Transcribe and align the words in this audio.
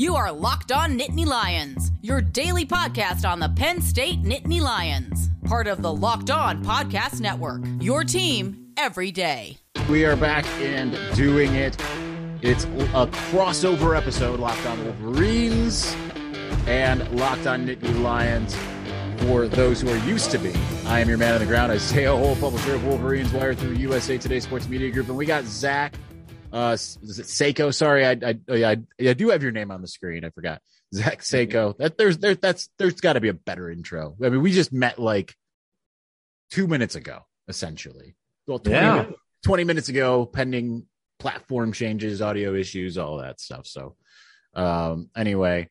You 0.00 0.16
are 0.16 0.32
Locked 0.32 0.72
On 0.72 0.98
Nittany 0.98 1.26
Lions, 1.26 1.92
your 2.00 2.22
daily 2.22 2.64
podcast 2.64 3.28
on 3.28 3.38
the 3.38 3.50
Penn 3.50 3.82
State 3.82 4.22
Nittany 4.22 4.58
Lions, 4.58 5.28
part 5.44 5.66
of 5.66 5.82
the 5.82 5.92
Locked 5.92 6.30
On 6.30 6.64
Podcast 6.64 7.20
Network. 7.20 7.60
Your 7.82 8.02
team 8.02 8.72
every 8.78 9.12
day. 9.12 9.58
We 9.90 10.06
are 10.06 10.16
back 10.16 10.46
and 10.58 10.98
doing 11.14 11.54
it. 11.54 11.76
It's 12.40 12.64
a 12.64 13.08
crossover 13.28 13.94
episode, 13.94 14.40
Locked 14.40 14.64
On 14.64 14.82
Wolverines 14.86 15.94
and 16.66 17.06
Locked 17.18 17.46
On 17.46 17.66
Nittany 17.66 18.00
Lions 18.02 18.56
for 19.26 19.48
those 19.48 19.82
who 19.82 19.90
are 19.90 20.08
used 20.08 20.30
to 20.30 20.38
be. 20.38 20.54
I 20.86 21.00
am 21.00 21.10
your 21.10 21.18
man 21.18 21.34
on 21.34 21.40
the 21.40 21.46
ground, 21.46 21.72
Isaiah 21.72 22.16
Hole, 22.16 22.36
publisher 22.36 22.74
of 22.74 22.86
Wolverines 22.86 23.34
Wire 23.34 23.52
through 23.54 23.74
USA 23.74 24.16
Today 24.16 24.40
Sports 24.40 24.66
Media 24.66 24.90
Group, 24.90 25.08
and 25.08 25.16
we 25.18 25.26
got 25.26 25.44
Zach 25.44 25.92
uh, 26.52 26.72
is 26.72 27.18
it 27.18 27.26
Seiko? 27.26 27.74
Sorry, 27.74 28.04
I, 28.04 28.12
I, 28.12 28.38
oh, 28.48 28.64
I, 28.64 28.76
I 29.00 29.12
do 29.14 29.28
have 29.30 29.42
your 29.42 29.52
name 29.52 29.70
on 29.70 29.82
the 29.82 29.88
screen. 29.88 30.24
I 30.24 30.30
forgot. 30.30 30.60
Zach 30.94 31.20
Seiko. 31.20 31.76
That 31.78 31.96
there's 31.96 32.18
there 32.18 32.34
that's 32.34 32.68
there's 32.78 33.00
got 33.00 33.14
to 33.14 33.20
be 33.20 33.28
a 33.28 33.34
better 33.34 33.70
intro. 33.70 34.16
I 34.22 34.28
mean, 34.28 34.42
we 34.42 34.52
just 34.52 34.72
met 34.72 34.98
like 34.98 35.34
two 36.50 36.66
minutes 36.66 36.96
ago, 36.96 37.20
essentially. 37.48 38.16
Well, 38.46 38.58
20, 38.58 38.76
yeah. 38.76 39.06
20 39.44 39.64
minutes 39.64 39.88
ago, 39.88 40.26
pending 40.26 40.86
platform 41.18 41.72
changes, 41.72 42.20
audio 42.20 42.54
issues, 42.54 42.98
all 42.98 43.18
that 43.18 43.40
stuff. 43.40 43.66
So, 43.66 43.96
um, 44.54 45.10
anyway, 45.16 45.68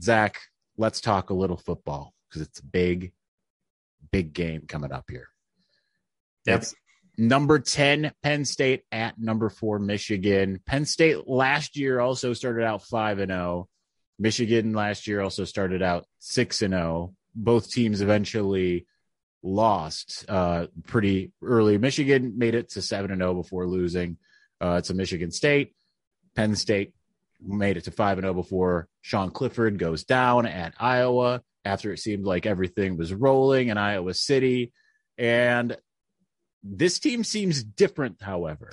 Zach, 0.00 0.38
let's 0.76 1.00
talk 1.00 1.30
a 1.30 1.34
little 1.34 1.56
football 1.56 2.14
because 2.28 2.42
it's 2.46 2.60
a 2.60 2.64
big, 2.64 3.12
big 4.12 4.32
game 4.32 4.62
coming 4.68 4.92
up 4.92 5.06
here. 5.10 5.28
Yep. 6.46 6.62
It's 6.62 6.74
number 7.18 7.58
10 7.58 8.12
penn 8.22 8.44
state 8.44 8.84
at 8.92 9.18
number 9.18 9.50
4 9.50 9.80
michigan. 9.80 10.60
Penn 10.64 10.84
state 10.84 11.26
last 11.28 11.76
year 11.76 11.98
also 12.00 12.32
started 12.32 12.64
out 12.64 12.84
5 12.84 13.18
and 13.18 13.30
0 13.32 13.68
michigan 14.18 14.72
last 14.72 15.06
year 15.06 15.20
also 15.20 15.44
started 15.44 15.82
out 15.82 16.06
6 16.20 16.62
and 16.62 16.72
0 16.72 17.14
both 17.34 17.70
teams 17.70 18.00
eventually 18.00 18.86
lost 19.42 20.24
uh, 20.28 20.66
pretty 20.86 21.32
early. 21.42 21.78
Michigan 21.78 22.34
made 22.36 22.54
it 22.54 22.70
to 22.70 22.82
7 22.82 23.10
and 23.10 23.20
0 23.20 23.34
before 23.34 23.66
losing 23.66 24.16
uh, 24.60 24.80
to 24.80 24.94
michigan 24.94 25.30
state. 25.32 25.74
Penn 26.36 26.54
state 26.54 26.94
made 27.40 27.76
it 27.76 27.84
to 27.84 27.90
5 27.90 28.18
and 28.18 28.24
0 28.24 28.34
before 28.34 28.88
sean 29.00 29.30
clifford 29.30 29.78
goes 29.78 30.04
down 30.04 30.46
at 30.46 30.74
iowa 30.78 31.42
after 31.64 31.92
it 31.92 31.98
seemed 31.98 32.24
like 32.24 32.46
everything 32.46 32.96
was 32.96 33.12
rolling 33.12 33.68
in 33.68 33.76
iowa 33.76 34.14
city. 34.14 34.72
And 35.16 35.76
this 36.62 36.98
team 36.98 37.24
seems 37.24 37.62
different, 37.62 38.22
however. 38.22 38.72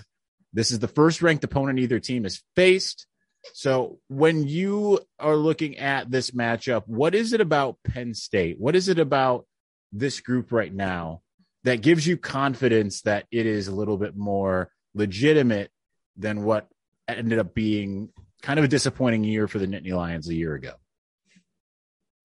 This 0.53 0.71
is 0.71 0.79
the 0.79 0.87
first 0.87 1.21
ranked 1.21 1.43
opponent 1.43 1.79
either 1.79 1.99
team 1.99 2.23
has 2.23 2.41
faced. 2.55 3.07
So 3.53 3.99
when 4.07 4.47
you 4.47 4.99
are 5.19 5.35
looking 5.35 5.77
at 5.77 6.09
this 6.09 6.31
matchup, 6.31 6.83
what 6.87 7.13
is 7.13 7.33
it 7.33 7.41
about 7.41 7.77
Penn 7.83 8.13
State? 8.13 8.59
What 8.59 8.75
is 8.75 8.89
it 8.89 8.97
about 8.97 9.45
this 9.91 10.19
group 10.19 10.51
right 10.51 10.73
now 10.73 11.21
that 11.63 11.81
gives 11.81 12.07
you 12.07 12.17
confidence 12.17 13.01
that 13.01 13.25
it 13.31 13.45
is 13.45 13.67
a 13.67 13.75
little 13.75 13.97
bit 13.97 14.15
more 14.15 14.71
legitimate 14.93 15.71
than 16.17 16.43
what 16.43 16.67
ended 17.07 17.37
up 17.39 17.53
being 17.53 18.09
kind 18.41 18.59
of 18.59 18.65
a 18.65 18.69
disappointing 18.69 19.23
year 19.23 19.47
for 19.47 19.59
the 19.59 19.67
Nittany 19.67 19.93
Lions 19.93 20.27
a 20.29 20.35
year 20.35 20.55
ago? 20.55 20.73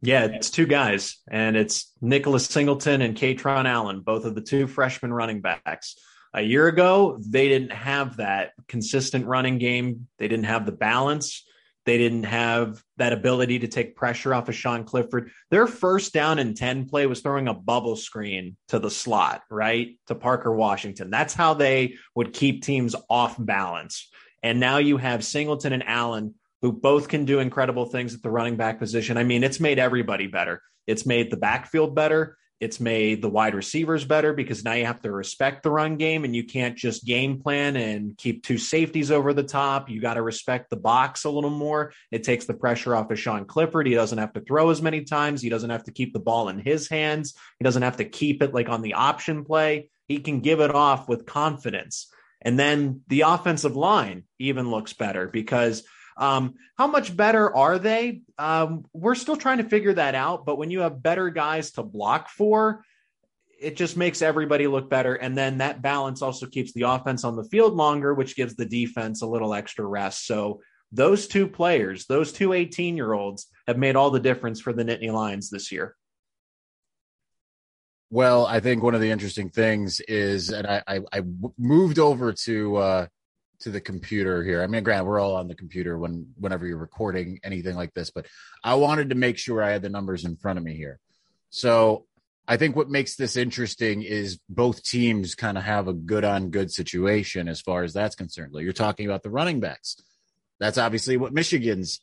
Yeah, 0.02 0.24
it's 0.24 0.50
two 0.50 0.66
guys, 0.66 1.18
and 1.30 1.56
it's 1.56 1.92
Nicholas 2.00 2.46
Singleton 2.46 3.02
and 3.02 3.16
Kaytron 3.16 3.66
Allen, 3.66 4.00
both 4.00 4.24
of 4.24 4.34
the 4.34 4.40
two 4.40 4.66
freshman 4.66 5.12
running 5.12 5.42
backs. 5.42 5.96
A 6.32 6.40
year 6.40 6.68
ago, 6.68 7.18
they 7.20 7.48
didn't 7.48 7.72
have 7.72 8.16
that 8.16 8.52
consistent 8.66 9.26
running 9.26 9.58
game. 9.58 10.08
They 10.18 10.28
didn't 10.28 10.46
have 10.46 10.64
the 10.64 10.72
balance. 10.72 11.44
They 11.86 11.98
didn't 11.98 12.24
have 12.24 12.82
that 12.98 13.12
ability 13.12 13.60
to 13.60 13.68
take 13.68 13.96
pressure 13.96 14.32
off 14.32 14.48
of 14.48 14.54
Sean 14.54 14.84
Clifford. 14.84 15.32
Their 15.50 15.66
first 15.66 16.12
down 16.12 16.38
and 16.38 16.56
10 16.56 16.88
play 16.88 17.06
was 17.06 17.20
throwing 17.20 17.48
a 17.48 17.54
bubble 17.54 17.96
screen 17.96 18.56
to 18.68 18.78
the 18.78 18.90
slot, 18.90 19.42
right? 19.50 19.98
To 20.06 20.14
Parker 20.14 20.54
Washington. 20.54 21.10
That's 21.10 21.34
how 21.34 21.54
they 21.54 21.96
would 22.14 22.32
keep 22.32 22.62
teams 22.62 22.94
off 23.08 23.34
balance. 23.38 24.08
And 24.42 24.60
now 24.60 24.78
you 24.78 24.98
have 24.98 25.24
Singleton 25.24 25.72
and 25.72 25.86
Allen 25.86 26.34
who 26.62 26.72
both 26.72 27.08
can 27.08 27.24
do 27.24 27.38
incredible 27.38 27.86
things 27.86 28.14
at 28.14 28.22
the 28.22 28.30
running 28.30 28.56
back 28.56 28.78
position. 28.78 29.16
I 29.16 29.24
mean, 29.24 29.44
it's 29.44 29.60
made 29.60 29.78
everybody 29.78 30.26
better. 30.26 30.62
It's 30.86 31.06
made 31.06 31.30
the 31.30 31.36
backfield 31.36 31.94
better. 31.94 32.36
It's 32.60 32.78
made 32.78 33.22
the 33.22 33.28
wide 33.30 33.54
receivers 33.54 34.04
better 34.04 34.34
because 34.34 34.62
now 34.62 34.74
you 34.74 34.84
have 34.84 35.00
to 35.00 35.10
respect 35.10 35.62
the 35.62 35.70
run 35.70 35.96
game 35.96 36.24
and 36.24 36.36
you 36.36 36.44
can't 36.44 36.76
just 36.76 37.06
game 37.06 37.40
plan 37.40 37.74
and 37.74 38.14
keep 38.18 38.44
two 38.44 38.58
safeties 38.58 39.10
over 39.10 39.32
the 39.32 39.42
top. 39.42 39.88
You 39.88 39.98
got 39.98 40.14
to 40.14 40.22
respect 40.22 40.68
the 40.68 40.76
box 40.76 41.24
a 41.24 41.30
little 41.30 41.48
more. 41.48 41.94
It 42.10 42.22
takes 42.22 42.44
the 42.44 42.52
pressure 42.52 42.94
off 42.94 43.10
of 43.10 43.18
Sean 43.18 43.46
Clifford. 43.46 43.86
He 43.86 43.94
doesn't 43.94 44.18
have 44.18 44.34
to 44.34 44.42
throw 44.42 44.68
as 44.68 44.82
many 44.82 45.04
times. 45.04 45.40
He 45.40 45.48
doesn't 45.48 45.70
have 45.70 45.84
to 45.84 45.92
keep 45.92 46.12
the 46.12 46.20
ball 46.20 46.50
in 46.50 46.58
his 46.58 46.86
hands. 46.86 47.32
He 47.58 47.64
doesn't 47.64 47.82
have 47.82 47.96
to 47.96 48.04
keep 48.04 48.42
it 48.42 48.52
like 48.52 48.68
on 48.68 48.82
the 48.82 48.92
option 48.92 49.42
play. 49.42 49.88
He 50.06 50.18
can 50.18 50.40
give 50.40 50.60
it 50.60 50.74
off 50.74 51.08
with 51.08 51.24
confidence. 51.24 52.12
And 52.42 52.58
then 52.58 53.00
the 53.08 53.22
offensive 53.22 53.76
line 53.76 54.24
even 54.38 54.70
looks 54.70 54.92
better 54.92 55.28
because 55.28 55.82
um, 56.16 56.54
how 56.76 56.86
much 56.86 57.16
better 57.16 57.54
are 57.54 57.78
they? 57.78 58.22
Um, 58.38 58.84
we're 58.92 59.14
still 59.14 59.36
trying 59.36 59.58
to 59.58 59.64
figure 59.64 59.94
that 59.94 60.14
out. 60.14 60.44
But 60.44 60.58
when 60.58 60.70
you 60.70 60.80
have 60.80 61.02
better 61.02 61.30
guys 61.30 61.72
to 61.72 61.82
block 61.82 62.28
for, 62.28 62.84
it 63.60 63.76
just 63.76 63.96
makes 63.96 64.22
everybody 64.22 64.66
look 64.66 64.88
better. 64.88 65.14
And 65.14 65.36
then 65.36 65.58
that 65.58 65.82
balance 65.82 66.22
also 66.22 66.46
keeps 66.46 66.72
the 66.72 66.82
offense 66.82 67.24
on 67.24 67.36
the 67.36 67.44
field 67.44 67.74
longer, 67.74 68.14
which 68.14 68.36
gives 68.36 68.56
the 68.56 68.64
defense 68.64 69.22
a 69.22 69.26
little 69.26 69.54
extra 69.54 69.84
rest. 69.84 70.26
So 70.26 70.60
those 70.92 71.28
two 71.28 71.46
players, 71.46 72.06
those 72.06 72.32
two 72.32 72.52
18 72.52 72.96
year 72.96 73.12
olds, 73.12 73.46
have 73.66 73.78
made 73.78 73.96
all 73.96 74.10
the 74.10 74.20
difference 74.20 74.60
for 74.60 74.72
the 74.72 74.82
Nittany 74.82 75.12
Lions 75.12 75.50
this 75.50 75.70
year. 75.70 75.94
Well, 78.12 78.44
I 78.44 78.58
think 78.58 78.82
one 78.82 78.96
of 78.96 79.00
the 79.00 79.10
interesting 79.10 79.50
things 79.50 80.00
is, 80.00 80.50
and 80.50 80.66
I, 80.66 80.82
I, 80.86 81.00
I 81.12 81.22
moved 81.56 82.00
over 82.00 82.32
to 82.32 82.76
uh, 82.76 83.06
to 83.60 83.70
the 83.70 83.80
computer 83.80 84.42
here. 84.42 84.62
I 84.62 84.66
mean, 84.66 84.82
Grant, 84.82 85.06
we're 85.06 85.20
all 85.20 85.36
on 85.36 85.48
the 85.48 85.54
computer 85.54 85.98
when 85.98 86.32
whenever 86.38 86.66
you're 86.66 86.78
recording 86.78 87.40
anything 87.44 87.76
like 87.76 87.92
this, 87.94 88.10
but 88.10 88.26
I 88.64 88.74
wanted 88.74 89.10
to 89.10 89.14
make 89.14 89.38
sure 89.38 89.62
I 89.62 89.70
had 89.70 89.82
the 89.82 89.88
numbers 89.88 90.24
in 90.24 90.36
front 90.36 90.58
of 90.58 90.64
me 90.64 90.74
here. 90.76 90.98
So 91.50 92.06
I 92.48 92.56
think 92.56 92.74
what 92.74 92.88
makes 92.88 93.16
this 93.16 93.36
interesting 93.36 94.02
is 94.02 94.40
both 94.48 94.82
teams 94.82 95.34
kind 95.34 95.58
of 95.58 95.64
have 95.64 95.88
a 95.88 95.92
good 95.92 96.24
on 96.24 96.50
good 96.50 96.72
situation 96.72 97.48
as 97.48 97.60
far 97.60 97.84
as 97.84 97.92
that's 97.92 98.16
concerned. 98.16 98.52
Like 98.52 98.64
you're 98.64 98.72
talking 98.72 99.06
about 99.06 99.22
the 99.22 99.30
running 99.30 99.60
backs. 99.60 99.96
That's 100.58 100.78
obviously 100.78 101.16
what 101.16 101.32
Michigan's 101.32 102.00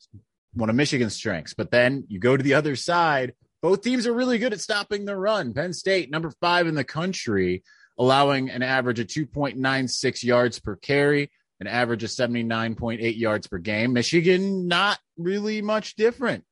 one 0.54 0.70
of 0.70 0.76
Michigan's 0.76 1.16
strengths. 1.16 1.54
But 1.54 1.72
then 1.72 2.06
you 2.08 2.20
go 2.20 2.38
to 2.38 2.44
the 2.44 2.54
other 2.54 2.76
side. 2.76 3.34
Both 3.62 3.82
teams 3.82 4.08
are 4.08 4.14
really 4.14 4.38
good 4.38 4.54
at 4.54 4.62
stopping 4.62 5.06
the 5.06 5.18
run. 5.18 5.54
Penn 5.54 5.74
State, 5.74 6.12
number 6.12 6.32
five 6.40 6.68
in 6.68 6.76
the 6.76 6.84
country, 6.84 7.64
allowing 7.98 8.50
an 8.50 8.62
average 8.62 9.00
of 9.00 9.08
2.96 9.08 10.24
yards 10.24 10.60
per 10.60 10.76
carry 10.76 11.32
an 11.60 11.68
average 11.68 12.04
of 12.04 12.10
79.8 12.10 13.18
yards 13.18 13.48
per 13.48 13.58
game. 13.58 13.94
Michigan, 13.94 14.68
not 14.68 15.00
really 15.18 15.62
much 15.62 15.96
different. 15.96 16.44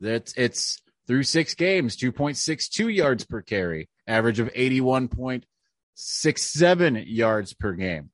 It's, 0.00 0.32
it's 0.36 0.80
through 1.06 1.22
six 1.24 1.54
games, 1.54 1.96
2.62 1.96 2.94
yards 2.94 3.24
per 3.24 3.42
carry, 3.42 3.88
average 4.06 4.38
of 4.40 4.52
81.67 4.52 7.04
yards 7.06 7.54
per 7.54 7.72
game. 7.72 8.10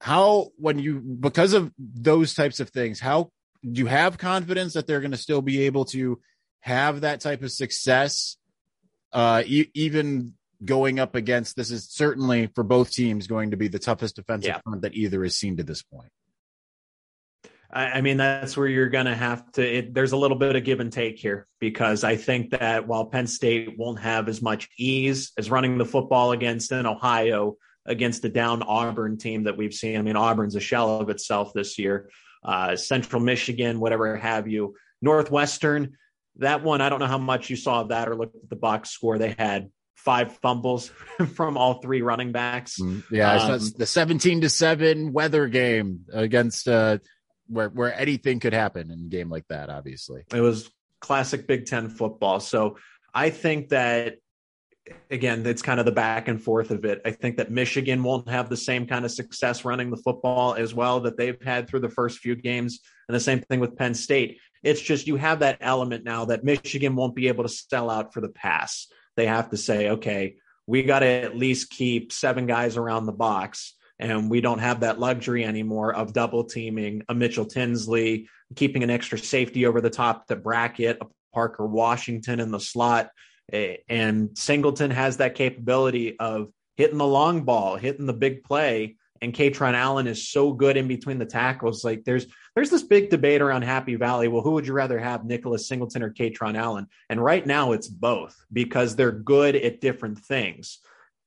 How, 0.00 0.50
when 0.56 0.78
you, 0.78 1.00
because 1.00 1.52
of 1.52 1.72
those 1.78 2.34
types 2.34 2.60
of 2.60 2.70
things, 2.70 3.00
how 3.00 3.30
do 3.62 3.80
you 3.80 3.86
have 3.86 4.18
confidence 4.18 4.74
that 4.74 4.86
they're 4.86 5.00
going 5.00 5.12
to 5.12 5.16
still 5.16 5.40
be 5.42 5.62
able 5.62 5.86
to 5.86 6.20
have 6.60 7.00
that 7.02 7.20
type 7.20 7.42
of 7.42 7.52
success, 7.52 8.36
uh, 9.12 9.42
e- 9.46 9.70
even 9.74 10.34
going 10.64 10.98
up 10.98 11.14
against 11.14 11.56
this 11.56 11.70
is 11.70 11.88
certainly 11.88 12.48
for 12.54 12.64
both 12.64 12.90
teams 12.90 13.26
going 13.26 13.50
to 13.50 13.56
be 13.56 13.68
the 13.68 13.78
toughest 13.78 14.16
defensive 14.16 14.48
yeah. 14.48 14.60
front 14.64 14.82
that 14.82 14.94
either 14.94 15.22
has 15.22 15.36
seen 15.36 15.56
to 15.56 15.62
this 15.62 15.82
point. 15.82 16.10
I 17.68 18.00
mean, 18.00 18.16
that's 18.16 18.56
where 18.56 18.68
you're 18.68 18.88
going 18.88 19.06
to 19.06 19.14
have 19.14 19.50
to. 19.52 19.78
It, 19.78 19.92
there's 19.92 20.12
a 20.12 20.16
little 20.16 20.38
bit 20.38 20.54
of 20.54 20.64
give 20.64 20.80
and 20.80 20.92
take 20.92 21.18
here 21.18 21.46
because 21.58 22.04
I 22.04 22.16
think 22.16 22.50
that 22.50 22.86
while 22.86 23.06
Penn 23.06 23.26
State 23.26 23.76
won't 23.76 23.98
have 23.98 24.28
as 24.28 24.40
much 24.40 24.68
ease 24.78 25.32
as 25.36 25.50
running 25.50 25.76
the 25.76 25.84
football 25.84 26.30
against 26.32 26.70
in 26.70 26.86
Ohio 26.86 27.56
against 27.84 28.22
the 28.22 28.28
down 28.28 28.62
Auburn 28.62 29.18
team 29.18 29.44
that 29.44 29.56
we've 29.56 29.74
seen. 29.74 29.98
I 29.98 30.02
mean, 30.02 30.16
Auburn's 30.16 30.56
a 30.56 30.60
shell 30.60 31.00
of 31.00 31.10
itself 31.10 31.52
this 31.54 31.78
year. 31.78 32.10
Uh, 32.42 32.76
Central 32.76 33.20
Michigan, 33.20 33.80
whatever 33.80 34.16
have 34.16 34.48
you. 34.48 34.74
Northwestern, 35.02 35.96
that 36.36 36.62
one, 36.62 36.80
I 36.80 36.88
don't 36.88 37.00
know 37.00 37.06
how 37.06 37.18
much 37.18 37.50
you 37.50 37.56
saw 37.56 37.80
of 37.80 37.88
that 37.88 38.08
or 38.08 38.16
looked 38.16 38.36
at 38.36 38.48
the 38.48 38.56
box 38.56 38.90
score. 38.90 39.18
They 39.18 39.34
had 39.38 39.70
five 40.06 40.38
fumbles 40.38 40.88
from 41.34 41.58
all 41.58 41.74
three 41.82 42.00
running 42.00 42.32
backs. 42.32 42.80
Mm, 42.80 43.02
yeah, 43.10 43.34
um, 43.34 43.60
the 43.76 43.84
seventeen 43.84 44.40
to 44.40 44.48
seven 44.48 45.12
weather 45.12 45.48
game 45.48 46.06
against 46.12 46.68
uh, 46.68 46.98
where 47.48 47.68
where 47.68 47.92
anything 47.92 48.40
could 48.40 48.54
happen 48.54 48.90
in 48.90 49.00
a 49.00 49.08
game 49.08 49.28
like 49.28 49.46
that. 49.48 49.68
Obviously, 49.68 50.24
it 50.32 50.40
was 50.40 50.70
classic 51.00 51.46
Big 51.46 51.66
Ten 51.66 51.90
football. 51.90 52.40
So 52.40 52.78
I 53.12 53.30
think 53.30 53.70
that 53.70 54.18
again, 55.10 55.44
it's 55.44 55.62
kind 55.62 55.80
of 55.80 55.86
the 55.86 55.92
back 55.92 56.28
and 56.28 56.40
forth 56.40 56.70
of 56.70 56.84
it. 56.84 57.00
I 57.04 57.10
think 57.10 57.38
that 57.38 57.50
Michigan 57.50 58.04
won't 58.04 58.28
have 58.28 58.48
the 58.48 58.56
same 58.56 58.86
kind 58.86 59.04
of 59.04 59.10
success 59.10 59.64
running 59.64 59.90
the 59.90 59.96
football 59.96 60.54
as 60.54 60.74
well 60.74 61.00
that 61.00 61.16
they've 61.16 61.40
had 61.42 61.68
through 61.68 61.80
the 61.80 61.88
first 61.88 62.20
few 62.20 62.36
games, 62.36 62.80
and 63.08 63.14
the 63.14 63.20
same 63.20 63.40
thing 63.40 63.58
with 63.60 63.76
Penn 63.76 63.94
State 63.94 64.38
It's 64.62 64.80
just 64.80 65.06
you 65.06 65.16
have 65.16 65.40
that 65.40 65.58
element 65.60 66.04
now 66.04 66.26
that 66.26 66.44
Michigan 66.44 66.94
won't 66.94 67.16
be 67.16 67.28
able 67.28 67.44
to 67.44 67.48
sell 67.48 67.90
out 67.90 68.14
for 68.14 68.20
the 68.20 68.28
pass. 68.28 68.86
They 69.16 69.26
have 69.26 69.50
to 69.50 69.56
say, 69.56 69.90
okay, 69.90 70.36
we 70.66 70.82
got 70.82 71.00
to 71.00 71.06
at 71.06 71.36
least 71.36 71.70
keep 71.70 72.12
seven 72.12 72.46
guys 72.46 72.76
around 72.76 73.06
the 73.06 73.12
box. 73.12 73.74
And 73.98 74.30
we 74.30 74.42
don't 74.42 74.58
have 74.58 74.80
that 74.80 74.98
luxury 74.98 75.44
anymore 75.44 75.94
of 75.94 76.12
double 76.12 76.44
teaming 76.44 77.02
a 77.08 77.14
Mitchell 77.14 77.46
Tinsley, 77.46 78.28
keeping 78.54 78.82
an 78.82 78.90
extra 78.90 79.18
safety 79.18 79.64
over 79.64 79.80
the 79.80 79.90
top 79.90 80.26
to 80.26 80.36
bracket 80.36 80.98
a 81.00 81.06
Parker 81.32 81.66
Washington 81.66 82.40
in 82.40 82.50
the 82.50 82.60
slot. 82.60 83.10
And 83.88 84.36
Singleton 84.36 84.90
has 84.90 85.16
that 85.18 85.34
capability 85.34 86.18
of 86.18 86.50
hitting 86.76 86.98
the 86.98 87.06
long 87.06 87.44
ball, 87.44 87.76
hitting 87.76 88.06
the 88.06 88.12
big 88.12 88.44
play, 88.44 88.95
and 89.22 89.34
Kaytron 89.34 89.74
Allen 89.74 90.06
is 90.06 90.28
so 90.28 90.52
good 90.52 90.76
in 90.76 90.88
between 90.88 91.18
the 91.18 91.26
tackles. 91.26 91.84
Like 91.84 92.04
there's 92.04 92.26
there's 92.54 92.70
this 92.70 92.82
big 92.82 93.10
debate 93.10 93.42
around 93.42 93.62
Happy 93.62 93.96
Valley. 93.96 94.28
Well, 94.28 94.42
who 94.42 94.52
would 94.52 94.66
you 94.66 94.72
rather 94.72 94.98
have, 94.98 95.24
Nicholas 95.24 95.68
Singleton 95.68 96.02
or 96.02 96.10
Kaytron 96.10 96.56
Allen? 96.56 96.86
And 97.10 97.22
right 97.22 97.44
now 97.46 97.72
it's 97.72 97.88
both 97.88 98.36
because 98.52 98.96
they're 98.96 99.12
good 99.12 99.56
at 99.56 99.80
different 99.80 100.18
things. 100.18 100.78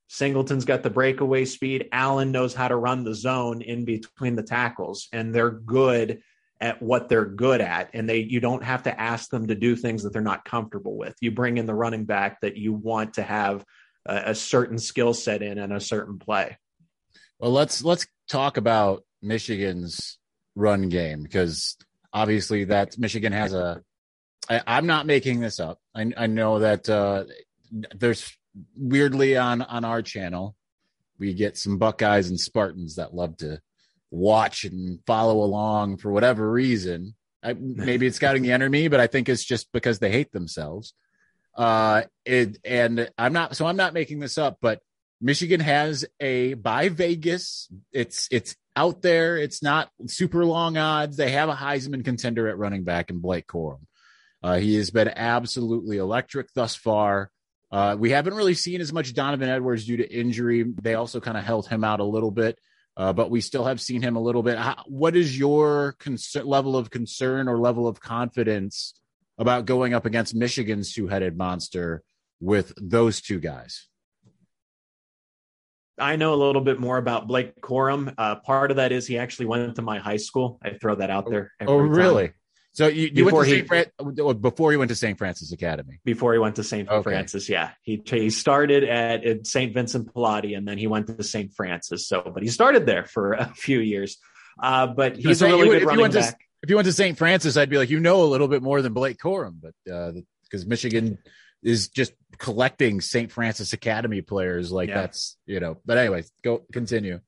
Singleton's 0.08 0.66
got 0.66 0.82
the 0.82 0.90
breakaway 0.90 1.46
speed. 1.46 1.88
Allen 1.92 2.32
knows 2.32 2.56
how 2.56 2.68
to 2.68 2.76
run 2.76 3.04
the 3.04 3.14
zone 3.14 3.62
in 3.62 3.86
between 3.86 4.36
the 4.36 4.44
tackles, 4.44 5.08
and 5.14 5.34
they're 5.34 5.52
good 5.52 6.22
at 6.60 6.82
what 6.82 7.10
they're 7.10 7.26
good 7.26 7.62
at. 7.62 7.92
And 7.94 8.10
they 8.10 8.18
you 8.18 8.40
don't 8.40 8.64
have 8.64 8.84
to 8.84 9.00
ask 9.00 9.30
them 9.30 9.48
to 9.48 9.56
do 9.56 9.76
things 9.76 10.04
that 10.04 10.12
they're 10.12 10.22
not 10.22 10.46
comfortable 10.46 10.98
with. 10.98 11.16
You 11.22 11.32
bring 11.32 11.58
in 11.58 11.68
the 11.68 11.76
running 11.76 12.06
back 12.06 12.42
that 12.42 12.58
you 12.58 12.74
want 12.74 13.14
to 13.14 13.24
have 13.24 13.64
a, 14.06 14.32
a 14.32 14.36
certain 14.36 14.80
skill 14.80 15.14
set 15.14 15.42
in 15.42 15.60
and 15.60 15.72
a 15.72 15.80
certain 15.80 16.18
play. 16.18 16.58
Well, 17.40 17.52
let's 17.52 17.84
let's 17.84 18.06
talk 18.28 18.58
about 18.58 19.04
Michigan's 19.22 20.18
run 20.56 20.90
game 20.90 21.24
because 21.24 21.78
obviously 22.14 22.66
that 22.66 22.98
Michigan 22.98 23.34
has 23.34 23.54
a. 23.54 23.82
I, 24.50 24.62
I'm 24.66 24.88
not 24.88 25.06
making 25.06 25.40
this 25.40 25.60
up. 25.60 25.80
I, 25.96 26.12
I 26.18 26.28
know 26.28 26.60
that 26.60 26.90
uh, 26.90 27.26
there's 27.96 28.32
weirdly 28.76 29.38
on 29.38 29.62
on 29.62 29.86
our 29.86 30.02
channel 30.02 30.56
we 31.20 31.34
get 31.34 31.58
some 31.58 31.78
Buckeyes 31.78 32.30
and 32.30 32.40
Spartans 32.40 32.96
that 32.96 33.14
love 33.14 33.38
to 33.38 33.62
watch 34.10 34.64
and 34.64 35.00
follow 35.06 35.44
along 35.44 35.98
for 35.98 36.12
whatever 36.12 36.50
reason. 36.50 37.16
I, 37.44 37.54
maybe 37.54 38.08
it's 38.08 38.16
scouting 38.16 38.42
the 38.42 38.54
enemy, 38.54 38.88
but 38.88 39.00
I 39.00 39.08
think 39.08 39.30
it's 39.30 39.44
just 39.44 39.72
because 39.72 40.00
they 40.00 40.12
hate 40.12 40.32
themselves. 40.32 40.94
Uh, 41.56 42.04
it, 42.26 42.58
and 42.64 43.10
I'm 43.18 43.34
not, 43.34 43.56
so 43.56 43.66
I'm 43.66 43.76
not 43.76 43.94
making 43.94 44.20
this 44.20 44.38
up, 44.38 44.58
but 44.62 44.82
Michigan 45.22 45.60
has 45.60 46.06
a 46.20 46.54
by 46.54 46.90
Vegas. 46.90 47.70
It's 47.92 48.28
it's 48.32 48.56
out 48.76 49.02
there. 49.02 49.38
It's 49.38 49.62
not 49.62 49.90
super 50.08 50.46
long 50.46 50.78
odds. 50.78 51.18
They 51.18 51.32
have 51.32 51.50
a 51.50 51.56
Heisman 51.56 52.06
contender 52.06 52.48
at 52.48 52.58
running 52.58 52.84
back 52.84 53.10
in 53.10 53.20
Blake 53.20 53.48
Corum. 53.48 53.82
Uh, 54.42 54.58
he 54.58 54.76
has 54.76 54.90
been 54.90 55.10
absolutely 55.10 55.98
electric 55.98 56.48
thus 56.54 56.76
far. 56.76 57.30
Uh, 57.72 57.96
we 58.00 58.12
haven't 58.12 58.34
really 58.34 58.54
seen 58.54 58.80
as 58.82 58.94
much 58.94 59.14
Donovan 59.14 59.50
Edwards 59.50 59.86
due 59.86 59.98
to 59.98 60.10
injury. 60.10 60.64
They 60.64 60.96
also 60.96 61.20
kind 61.20 61.38
of 61.38 61.44
held 61.44 61.68
him 61.68 61.84
out 61.84 62.00
a 62.00 62.06
little 62.06 62.32
bit, 62.32 62.58
uh, 62.96 63.12
but 63.14 63.30
we 63.30 63.42
still 63.42 63.66
have 63.66 63.82
seen 63.82 64.02
him 64.02 64.16
a 64.16 64.22
little 64.22 64.42
bit. 64.42 64.58
How, 64.58 64.84
what 64.88 65.16
is 65.16 65.38
your 65.38 65.96
level 66.36 66.78
of 66.78 66.90
concern 66.90 67.48
or 67.48 67.60
level 67.60 67.88
of 67.88 68.00
confidence 68.00 68.94
about 69.38 69.66
going 69.66 69.94
up 69.94 70.06
against 70.06 70.34
Michigan's 70.34 70.94
two 70.94 71.08
headed 71.08 71.38
monster 71.38 72.02
with 72.40 72.74
those 72.78 73.22
two 73.22 73.40
guys? 73.40 73.88
I 76.00 76.16
know 76.16 76.34
a 76.34 76.36
little 76.36 76.62
bit 76.62 76.80
more 76.80 76.98
about 76.98 77.28
Blake 77.28 77.60
Corum. 77.62 78.14
Uh, 78.18 78.36
part 78.36 78.72
of 78.72 78.78
that 78.78 78.92
is 78.92 79.08
he 79.08 79.18
actually 79.18 79.48
went 79.48 79.76
to 79.76 79.82
my 79.82 80.00
high 80.00 80.18
school. 80.18 80.60
I 80.64 80.72
throw 80.72 80.96
that 80.96 81.10
out 81.10 81.30
there. 81.30 81.52
oh, 81.68 81.78
really? 81.78 82.28
Time. 82.28 82.34
So 82.74 82.88
you, 82.88 83.10
you 83.14 83.26
went 83.26 83.36
to 83.38 83.46
St. 83.46 83.68
Fran- 83.68 84.40
before 84.42 84.72
he 84.72 84.78
went 84.78 84.90
to 84.90 84.96
St. 84.96 85.18
Francis 85.18 85.52
Academy. 85.52 86.00
Before 86.06 86.34
he 86.34 86.40
went 86.40 86.56
to 86.58 86.64
St. 86.64 86.88
Okay. 86.88 87.04
Francis, 87.04 87.50
yeah, 87.50 87.72
he 87.82 88.02
he 88.06 88.30
started 88.30 88.84
at, 88.84 89.26
at 89.26 89.48
St. 89.48 89.74
Vincent 89.74 90.14
Pallotti, 90.14 90.56
and 90.56 90.68
then 90.68 90.78
he 90.78 90.88
went 90.88 91.08
to 91.08 91.24
St. 91.24 91.52
Francis. 91.54 92.08
So, 92.08 92.32
but 92.34 92.44
he 92.44 92.50
started 92.50 92.86
there 92.86 93.06
for 93.06 93.34
a 93.34 93.54
few 93.56 93.80
years. 93.80 94.18
Uh, 94.62 94.88
but 94.88 95.18
he's 95.18 95.40
so 95.40 95.48
a 95.48 95.50
really 95.50 95.80
good 95.80 95.88
running 95.88 96.12
back. 96.12 96.38
To, 96.38 96.46
if 96.62 96.70
you 96.70 96.76
went 96.76 96.86
to 96.86 96.94
St. 96.94 97.18
Francis, 97.18 97.58
I'd 97.58 97.70
be 97.70 97.78
like, 97.78 97.90
you 97.90 98.00
know, 98.00 98.24
a 98.24 98.26
little 98.26 98.48
bit 98.48 98.62
more 98.62 98.82
than 98.82 98.94
Blake 98.94 99.18
Corum, 99.18 99.56
but 99.62 99.74
because 99.86 100.64
uh, 100.64 100.68
Michigan 100.68 101.18
is 101.64 101.90
just 101.90 102.14
collecting 102.38 103.02
St. 103.02 103.32
Francis 103.32 103.74
Academy 103.74 104.22
players. 104.22 104.72
Like 104.72 104.90
yeah. 104.90 105.02
that's 105.02 105.38
you 105.46 105.60
know. 105.60 105.78
But 105.86 105.98
anyways, 105.98 106.32
go 106.44 106.64
continue. 106.72 107.20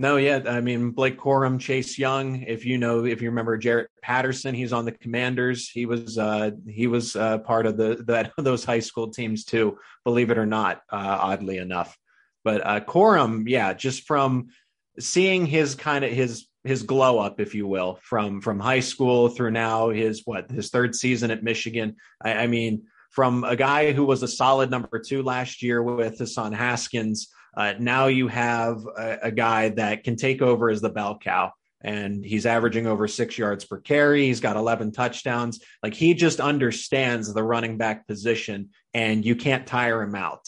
No, 0.00 0.16
yeah, 0.16 0.42
I 0.46 0.60
mean 0.60 0.92
Blake 0.92 1.18
Corum, 1.18 1.58
Chase 1.58 1.98
Young. 1.98 2.42
If 2.42 2.64
you 2.64 2.78
know, 2.78 3.04
if 3.04 3.20
you 3.20 3.30
remember 3.30 3.56
Jarrett 3.58 3.90
Patterson, 4.00 4.54
he's 4.54 4.72
on 4.72 4.84
the 4.84 4.92
Commanders. 4.92 5.68
He 5.68 5.86
was 5.86 6.16
uh, 6.16 6.52
he 6.68 6.86
was 6.86 7.16
uh, 7.16 7.38
part 7.38 7.66
of 7.66 7.76
the 7.76 8.04
that 8.06 8.32
those 8.38 8.64
high 8.64 8.78
school 8.78 9.10
teams 9.10 9.44
too. 9.44 9.78
Believe 10.04 10.30
it 10.30 10.38
or 10.38 10.46
not, 10.46 10.82
uh, 10.92 11.18
oddly 11.20 11.58
enough. 11.58 11.96
But 12.44 12.64
uh, 12.64 12.80
Corum, 12.80 13.44
yeah, 13.48 13.74
just 13.74 14.04
from 14.04 14.50
seeing 15.00 15.46
his 15.46 15.74
kind 15.74 16.04
of 16.04 16.12
his 16.12 16.46
his 16.62 16.84
glow 16.84 17.18
up, 17.18 17.40
if 17.40 17.56
you 17.56 17.66
will, 17.66 17.98
from 18.02 18.40
from 18.40 18.60
high 18.60 18.80
school 18.80 19.28
through 19.28 19.50
now 19.50 19.88
his 19.90 20.22
what 20.24 20.48
his 20.48 20.70
third 20.70 20.94
season 20.94 21.32
at 21.32 21.42
Michigan. 21.42 21.96
I, 22.22 22.34
I 22.34 22.46
mean, 22.46 22.84
from 23.10 23.44
a 23.44 23.56
guy 23.56 23.92
who 23.92 24.04
was 24.04 24.22
a 24.22 24.28
solid 24.28 24.70
number 24.70 24.98
two 24.98 25.22
last 25.22 25.62
year 25.62 25.82
with 25.82 26.18
Hassan 26.18 26.52
Haskins. 26.52 27.28
Uh, 27.56 27.74
now 27.78 28.06
you 28.06 28.28
have 28.28 28.84
a, 28.96 29.18
a, 29.24 29.30
guy 29.32 29.70
that 29.70 30.04
can 30.04 30.16
take 30.16 30.42
over 30.42 30.70
as 30.70 30.80
the 30.80 30.90
bell 30.90 31.18
cow, 31.18 31.50
and 31.80 32.24
he's 32.24 32.46
averaging 32.46 32.86
over 32.86 33.08
six 33.08 33.36
yards 33.36 33.64
per 33.64 33.78
carry. 33.80 34.26
He's 34.26 34.40
got 34.40 34.56
11 34.56 34.92
touchdowns. 34.92 35.60
Like 35.82 35.94
he 35.94 36.14
just 36.14 36.38
understands 36.38 37.32
the 37.32 37.42
running 37.42 37.76
back 37.78 38.06
position, 38.06 38.70
and 38.94 39.24
you 39.24 39.34
can't 39.34 39.66
tire 39.66 40.02
him 40.02 40.14
out. 40.14 40.46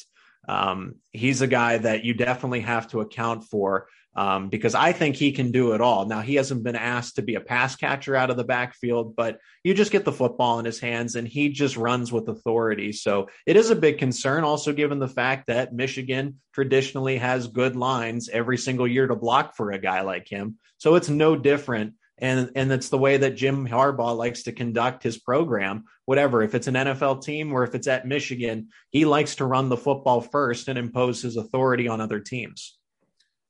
Um, 0.48 0.96
he's 1.12 1.42
a 1.42 1.46
guy 1.46 1.78
that 1.78 2.04
you 2.04 2.14
definitely 2.14 2.60
have 2.60 2.88
to 2.88 3.00
account 3.00 3.44
for 3.44 3.86
um, 4.16 4.48
because 4.48 4.74
I 4.74 4.92
think 4.92 5.14
he 5.14 5.32
can 5.32 5.52
do 5.52 5.72
it 5.72 5.80
all. 5.80 6.06
Now, 6.06 6.20
he 6.20 6.34
hasn't 6.34 6.64
been 6.64 6.76
asked 6.76 7.16
to 7.16 7.22
be 7.22 7.36
a 7.36 7.40
pass 7.40 7.76
catcher 7.76 8.16
out 8.16 8.30
of 8.30 8.36
the 8.36 8.44
backfield, 8.44 9.14
but 9.14 9.38
you 9.62 9.72
just 9.72 9.92
get 9.92 10.04
the 10.04 10.12
football 10.12 10.58
in 10.58 10.64
his 10.64 10.80
hands 10.80 11.14
and 11.14 11.28
he 11.28 11.50
just 11.50 11.76
runs 11.76 12.10
with 12.10 12.28
authority. 12.28 12.92
So 12.92 13.28
it 13.46 13.56
is 13.56 13.70
a 13.70 13.76
big 13.76 13.98
concern, 13.98 14.42
also 14.42 14.72
given 14.72 14.98
the 14.98 15.08
fact 15.08 15.46
that 15.46 15.72
Michigan 15.72 16.40
traditionally 16.52 17.18
has 17.18 17.46
good 17.46 17.76
lines 17.76 18.28
every 18.28 18.58
single 18.58 18.88
year 18.88 19.06
to 19.06 19.14
block 19.14 19.54
for 19.54 19.70
a 19.70 19.78
guy 19.78 20.00
like 20.00 20.28
him. 20.28 20.56
So 20.78 20.96
it's 20.96 21.08
no 21.08 21.36
different. 21.36 21.94
And, 22.18 22.50
and 22.54 22.70
it's 22.70 22.90
the 22.90 22.98
way 22.98 23.16
that 23.16 23.36
Jim 23.36 23.66
Harbaugh 23.66 24.14
likes 24.14 24.42
to 24.42 24.52
conduct 24.52 25.02
his 25.02 25.18
program. 25.18 25.84
Whatever, 26.04 26.42
if 26.42 26.54
it's 26.54 26.66
an 26.66 26.75
NFL 26.75 27.23
team 27.23 27.52
or 27.52 27.62
if 27.64 27.75
it's 27.75 27.87
at 27.87 28.06
Michigan, 28.06 28.68
he 28.90 29.06
likes 29.06 29.37
to 29.37 29.46
run 29.46 29.70
the 29.70 29.76
football 29.76 30.20
first 30.20 30.68
and 30.68 30.78
impose 30.78 31.23
his 31.23 31.38
authority 31.38 31.88
on 31.88 32.00
other 32.00 32.20
teams. 32.20 32.76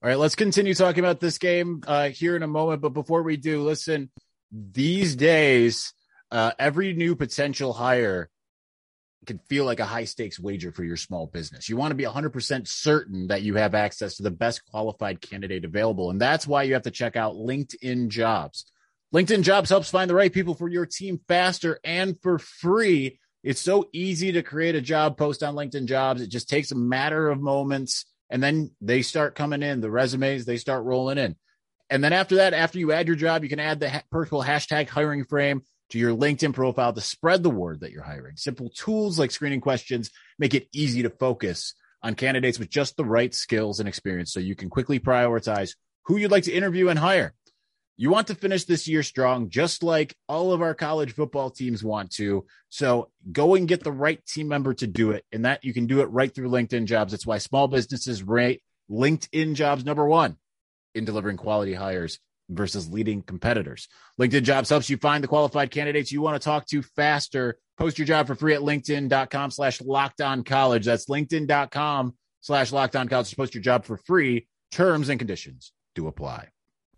All 0.03 0.09
right, 0.09 0.19
let's 0.19 0.35
continue 0.35 0.73
talking 0.73 1.05
about 1.05 1.21
this 1.21 1.37
game 1.37 1.83
uh, 1.87 2.09
here 2.09 2.35
in 2.35 2.43
a 2.43 2.47
moment. 2.47 2.81
But 2.81 2.95
before 2.95 3.23
we 3.23 3.37
do, 3.37 3.63
listen, 3.63 4.11
these 4.51 5.15
days, 5.15 5.93
uh, 6.31 6.53
every 6.59 6.95
new 6.95 7.15
potential 7.15 7.75
hire 7.75 8.31
can 9.27 9.39
feel 9.51 9.67
like 9.67 9.79
a 9.79 9.85
high 9.85 10.07
stakes 10.07 10.41
wager 10.41 10.73
for 10.73 10.85
your 10.85 10.97
small 10.97 11.27
business. 11.27 11.69
You 11.69 11.77
want 11.77 11.91
to 11.91 11.97
be 11.97 12.05
100% 12.05 12.67
certain 12.67 13.27
that 13.27 13.43
you 13.43 13.57
have 13.57 13.75
access 13.75 14.17
to 14.17 14.23
the 14.23 14.31
best 14.31 14.65
qualified 14.65 15.21
candidate 15.21 15.67
available. 15.67 16.09
And 16.09 16.19
that's 16.19 16.47
why 16.47 16.63
you 16.63 16.73
have 16.73 16.85
to 16.85 16.91
check 16.91 17.17
out 17.17 17.35
LinkedIn 17.35 18.09
Jobs. 18.09 18.73
LinkedIn 19.15 19.43
Jobs 19.43 19.69
helps 19.69 19.91
find 19.91 20.09
the 20.09 20.15
right 20.15 20.33
people 20.33 20.55
for 20.55 20.69
your 20.69 20.87
team 20.87 21.21
faster 21.29 21.79
and 21.85 22.19
for 22.23 22.39
free. 22.39 23.21
It's 23.43 23.61
so 23.61 23.91
easy 23.93 24.33
to 24.33 24.43
create 24.43 24.77
a 24.77 24.81
job 24.81 25.19
post 25.19 25.43
on 25.43 25.57
LinkedIn 25.57 25.85
Jobs. 25.85 26.23
It 26.23 26.29
just 26.29 26.49
takes 26.49 26.73
a 26.73 26.77
matter 26.77 27.29
of 27.29 27.39
moments 27.39 28.07
and 28.31 28.43
then 28.43 28.71
they 28.81 29.03
start 29.03 29.35
coming 29.35 29.63
in 29.63 29.81
the 29.81 29.91
resumes 29.91 30.45
they 30.45 30.57
start 30.57 30.85
rolling 30.85 31.19
in. 31.19 31.37
And 31.91 32.03
then 32.05 32.13
after 32.13 32.37
that 32.37 32.55
after 32.55 32.79
you 32.79 32.93
add 32.93 33.07
your 33.07 33.17
job 33.17 33.43
you 33.43 33.51
can 33.51 33.61
add 33.61 33.81
the 33.81 33.91
ha- 33.91 34.03
purple 34.11 34.43
hashtag 34.43 34.89
hiring 34.89 35.25
frame 35.25 35.63
to 35.91 35.99
your 35.99 36.17
linkedin 36.17 36.55
profile 36.55 36.93
to 36.93 37.01
spread 37.01 37.43
the 37.43 37.51
word 37.51 37.81
that 37.81 37.91
you're 37.91 38.03
hiring. 38.03 38.37
Simple 38.37 38.71
tools 38.71 39.19
like 39.19 39.31
screening 39.31 39.61
questions 39.61 40.11
make 40.39 40.55
it 40.55 40.69
easy 40.73 41.03
to 41.03 41.11
focus 41.11 41.75
on 42.03 42.15
candidates 42.15 42.59
with 42.59 42.71
just 42.71 42.97
the 42.97 43.05
right 43.05 43.35
skills 43.35 43.81
and 43.81 43.89
experience 43.89 44.33
so 44.33 44.41
you 44.41 44.55
can 44.55 44.71
quickly 44.71 44.99
prioritize 45.01 45.75
who 46.05 46.17
you'd 46.17 46.31
like 46.31 46.45
to 46.45 46.53
interview 46.53 46.89
and 46.89 46.99
hire 46.99 47.35
you 48.01 48.09
want 48.09 48.29
to 48.29 48.35
finish 48.35 48.65
this 48.65 48.89
year 48.89 49.03
strong, 49.03 49.51
just 49.51 49.83
like 49.83 50.17
all 50.27 50.55
of 50.55 50.63
our 50.63 50.73
college 50.73 51.13
football 51.13 51.51
teams 51.51 51.85
want 51.85 52.11
to. 52.13 52.47
So 52.71 53.11
go 53.31 53.55
and 53.55 53.69
get 53.69 53.85
the 53.85 53.93
right 53.93 54.25
team 54.25 54.49
member 54.49 54.73
to 54.73 54.87
do 54.87 55.11
it. 55.11 55.27
And 55.33 55.45
that 55.45 55.67
you 55.67 55.75
can 55.75 55.85
do 55.85 56.01
it 56.01 56.07
right 56.07 56.35
through 56.35 56.49
LinkedIn 56.49 56.87
jobs. 56.87 57.13
That's 57.13 57.27
why 57.27 57.37
small 57.37 57.69
businesses 57.69 58.23
rate 58.23 58.63
LinkedIn 58.91 59.53
jobs 59.53 59.85
number 59.85 60.07
one 60.07 60.39
in 60.95 61.05
delivering 61.05 61.37
quality 61.37 61.75
hires 61.75 62.19
versus 62.49 62.91
leading 62.91 63.21
competitors. 63.21 63.87
LinkedIn 64.19 64.45
jobs 64.45 64.71
helps 64.71 64.89
you 64.89 64.97
find 64.97 65.23
the 65.23 65.29
qualified 65.29 65.71
candidates 65.71 66.11
you 66.11 66.23
want 66.23 66.41
to 66.41 66.45
talk 66.45 66.67
to 66.69 66.81
faster. 66.81 67.59
Post 67.77 67.99
your 67.99 68.07
job 68.07 68.29
for 68.29 68.35
free 68.35 68.55
at 68.55 68.63
LinkedIn.com 68.63 69.51
slash 69.51 69.83
locked 69.83 70.23
on 70.23 70.43
college. 70.43 70.87
That's 70.87 71.05
LinkedIn.com 71.05 72.15
slash 72.41 72.73
locked 72.73 72.97
on 72.97 73.09
college. 73.09 73.37
Post 73.37 73.55
your 73.55 73.63
job 73.63 73.85
for 73.85 73.99
free. 73.99 74.49
Terms 74.73 75.11
and 75.11 75.21
conditions 75.21 75.73
do 75.95 76.07
apply. 76.07 76.49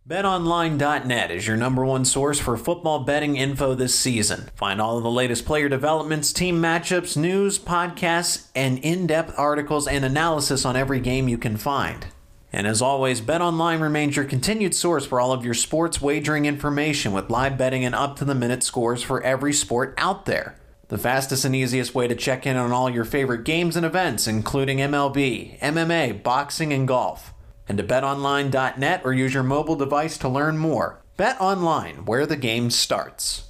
BetOnline.net 0.08 1.30
is 1.30 1.46
your 1.46 1.56
number 1.56 1.84
one 1.84 2.04
source 2.04 2.40
for 2.40 2.56
football 2.56 3.04
betting 3.04 3.36
info 3.36 3.72
this 3.72 3.94
season. 3.94 4.50
Find 4.56 4.80
all 4.80 4.96
of 4.96 5.04
the 5.04 5.10
latest 5.10 5.46
player 5.46 5.68
developments, 5.68 6.32
team 6.32 6.60
matchups, 6.60 7.16
news, 7.16 7.56
podcasts, 7.56 8.48
and 8.52 8.80
in 8.80 9.06
depth 9.06 9.32
articles 9.38 9.86
and 9.86 10.04
analysis 10.04 10.64
on 10.64 10.74
every 10.74 10.98
game 10.98 11.28
you 11.28 11.38
can 11.38 11.56
find. 11.56 12.06
And 12.52 12.66
as 12.66 12.82
always, 12.82 13.20
BetOnline 13.20 13.80
remains 13.80 14.16
your 14.16 14.24
continued 14.24 14.74
source 14.74 15.06
for 15.06 15.20
all 15.20 15.30
of 15.30 15.44
your 15.44 15.54
sports 15.54 16.02
wagering 16.02 16.46
information 16.46 17.12
with 17.12 17.30
live 17.30 17.56
betting 17.56 17.84
and 17.84 17.94
up 17.94 18.16
to 18.16 18.24
the 18.24 18.34
minute 18.34 18.64
scores 18.64 19.04
for 19.04 19.22
every 19.22 19.52
sport 19.52 19.94
out 19.98 20.26
there. 20.26 20.58
The 20.88 20.98
fastest 20.98 21.44
and 21.44 21.54
easiest 21.54 21.94
way 21.94 22.08
to 22.08 22.16
check 22.16 22.44
in 22.44 22.56
on 22.56 22.72
all 22.72 22.90
your 22.90 23.04
favorite 23.04 23.44
games 23.44 23.76
and 23.76 23.86
events, 23.86 24.26
including 24.26 24.78
MLB, 24.78 25.60
MMA, 25.60 26.24
boxing, 26.24 26.72
and 26.72 26.88
golf 26.88 27.31
and 27.72 27.78
to 27.78 27.84
betonline.net 27.84 29.00
or 29.02 29.14
use 29.14 29.32
your 29.32 29.42
mobile 29.42 29.76
device 29.76 30.18
to 30.18 30.28
learn 30.28 30.58
more. 30.58 31.02
Bet 31.16 31.40
online, 31.40 32.04
where 32.04 32.26
the 32.26 32.36
game 32.36 32.68
starts. 32.68 33.48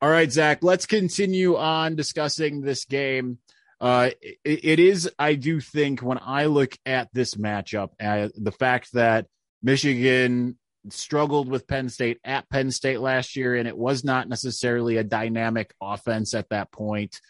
All 0.00 0.08
right, 0.08 0.32
Zach, 0.32 0.62
let's 0.62 0.86
continue 0.86 1.56
on 1.56 1.94
discussing 1.94 2.62
this 2.62 2.86
game. 2.86 3.38
Uh, 3.82 4.10
it, 4.22 4.64
it 4.64 4.78
is, 4.78 5.10
I 5.18 5.34
do 5.34 5.60
think, 5.60 6.00
when 6.00 6.18
I 6.22 6.46
look 6.46 6.78
at 6.86 7.12
this 7.12 7.34
matchup, 7.34 7.90
uh, 8.00 8.30
the 8.34 8.52
fact 8.52 8.94
that 8.94 9.26
Michigan 9.62 10.56
struggled 10.88 11.50
with 11.50 11.66
Penn 11.66 11.90
State 11.90 12.18
at 12.24 12.48
Penn 12.48 12.70
State 12.70 13.00
last 13.00 13.36
year, 13.36 13.56
and 13.56 13.68
it 13.68 13.76
was 13.76 14.04
not 14.04 14.26
necessarily 14.26 14.96
a 14.96 15.04
dynamic 15.04 15.74
offense 15.82 16.32
at 16.32 16.48
that 16.48 16.72
point, 16.72 17.20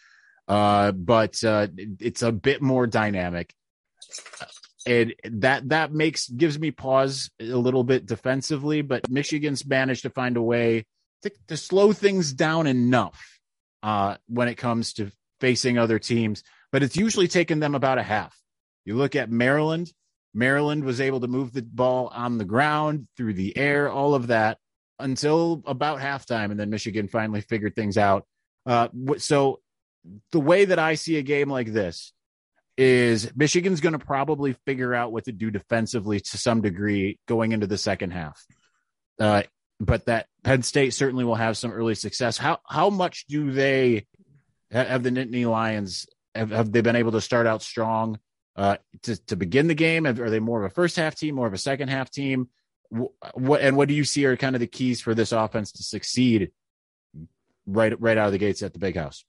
uh, 0.47 0.93
but 0.93 1.43
uh, 1.43 1.67
it's 1.99 2.21
a 2.21 2.31
bit 2.31 2.61
more 2.61 2.87
dynamic 2.87 3.53
and 4.87 5.13
that 5.41 5.69
that 5.69 5.91
makes 5.91 6.27
gives 6.29 6.57
me 6.57 6.71
pause 6.71 7.29
a 7.39 7.43
little 7.43 7.83
bit 7.83 8.05
defensively. 8.05 8.81
But 8.81 9.09
Michigan's 9.09 9.65
managed 9.65 10.03
to 10.03 10.09
find 10.09 10.37
a 10.37 10.41
way 10.41 10.85
to, 11.23 11.31
to 11.49 11.57
slow 11.57 11.91
things 11.93 12.33
down 12.33 12.67
enough 12.67 13.39
uh, 13.83 14.17
when 14.27 14.47
it 14.47 14.55
comes 14.55 14.93
to 14.93 15.11
facing 15.41 15.77
other 15.77 15.99
teams. 15.99 16.43
But 16.71 16.83
it's 16.83 16.97
usually 16.97 17.27
taken 17.27 17.59
them 17.59 17.75
about 17.75 17.97
a 17.97 18.03
half. 18.03 18.35
You 18.85 18.95
look 18.95 19.15
at 19.15 19.29
Maryland. 19.29 19.91
Maryland 20.33 20.83
was 20.83 21.01
able 21.01 21.19
to 21.21 21.27
move 21.27 21.51
the 21.51 21.61
ball 21.61 22.11
on 22.13 22.37
the 22.37 22.45
ground, 22.45 23.07
through 23.17 23.33
the 23.33 23.57
air, 23.57 23.89
all 23.89 24.13
of 24.13 24.27
that 24.27 24.57
until 24.99 25.63
about 25.65 25.99
halftime, 25.99 26.51
and 26.51 26.59
then 26.59 26.69
Michigan 26.69 27.07
finally 27.07 27.41
figured 27.41 27.75
things 27.75 27.97
out. 27.97 28.25
Uh, 28.65 28.87
so 29.17 29.59
the 30.31 30.39
way 30.39 30.65
that 30.65 30.79
I 30.79 30.95
see 30.95 31.17
a 31.17 31.21
game 31.21 31.49
like 31.49 31.71
this 31.71 32.13
is 32.77 33.31
Michigan's 33.35 33.81
going 33.81 33.97
to 33.97 34.05
probably 34.05 34.53
figure 34.65 34.93
out 34.93 35.11
what 35.11 35.25
to 35.25 35.31
do 35.31 35.49
defensively 35.49 36.19
to 36.19 36.37
some 36.37 36.61
degree 36.61 37.19
going 37.27 37.51
into 37.51 37.67
the 37.67 37.77
second 37.77 38.11
half. 38.11 38.45
Uh, 39.19 39.43
but 39.79 40.05
that 40.05 40.27
Penn 40.43 40.63
State 40.63 40.93
certainly 40.93 41.25
will 41.25 41.35
have 41.35 41.57
some 41.57 41.71
early 41.71 41.95
success. 41.95 42.37
How 42.37 42.59
how 42.67 42.89
much 42.89 43.25
do 43.27 43.51
they 43.51 44.05
have 44.71 45.03
the 45.03 45.09
Nittany 45.09 45.49
Lions? 45.49 46.07
Have, 46.35 46.51
have 46.51 46.71
they 46.71 46.81
been 46.81 46.95
able 46.95 47.13
to 47.13 47.21
start 47.21 47.47
out 47.47 47.61
strong 47.61 48.19
uh, 48.55 48.77
to 49.03 49.17
to 49.25 49.35
begin 49.35 49.67
the 49.67 49.75
game? 49.75 50.05
Are 50.05 50.29
they 50.29 50.39
more 50.39 50.63
of 50.63 50.71
a 50.71 50.73
first 50.73 50.95
half 50.95 51.15
team, 51.15 51.35
more 51.35 51.47
of 51.47 51.53
a 51.53 51.59
second 51.59 51.89
half 51.89 52.09
team? 52.09 52.49
What 52.89 53.61
and 53.61 53.75
what 53.75 53.87
do 53.87 53.93
you 53.93 54.03
see 54.03 54.25
are 54.25 54.37
kind 54.37 54.55
of 54.55 54.59
the 54.59 54.67
keys 54.67 55.01
for 55.01 55.13
this 55.13 55.31
offense 55.31 55.71
to 55.73 55.83
succeed 55.83 56.51
right 57.65 57.99
right 57.99 58.17
out 58.17 58.27
of 58.27 58.31
the 58.31 58.37
gates 58.37 58.61
at 58.61 58.73
the 58.73 58.79
Big 58.79 58.95
House? 58.95 59.25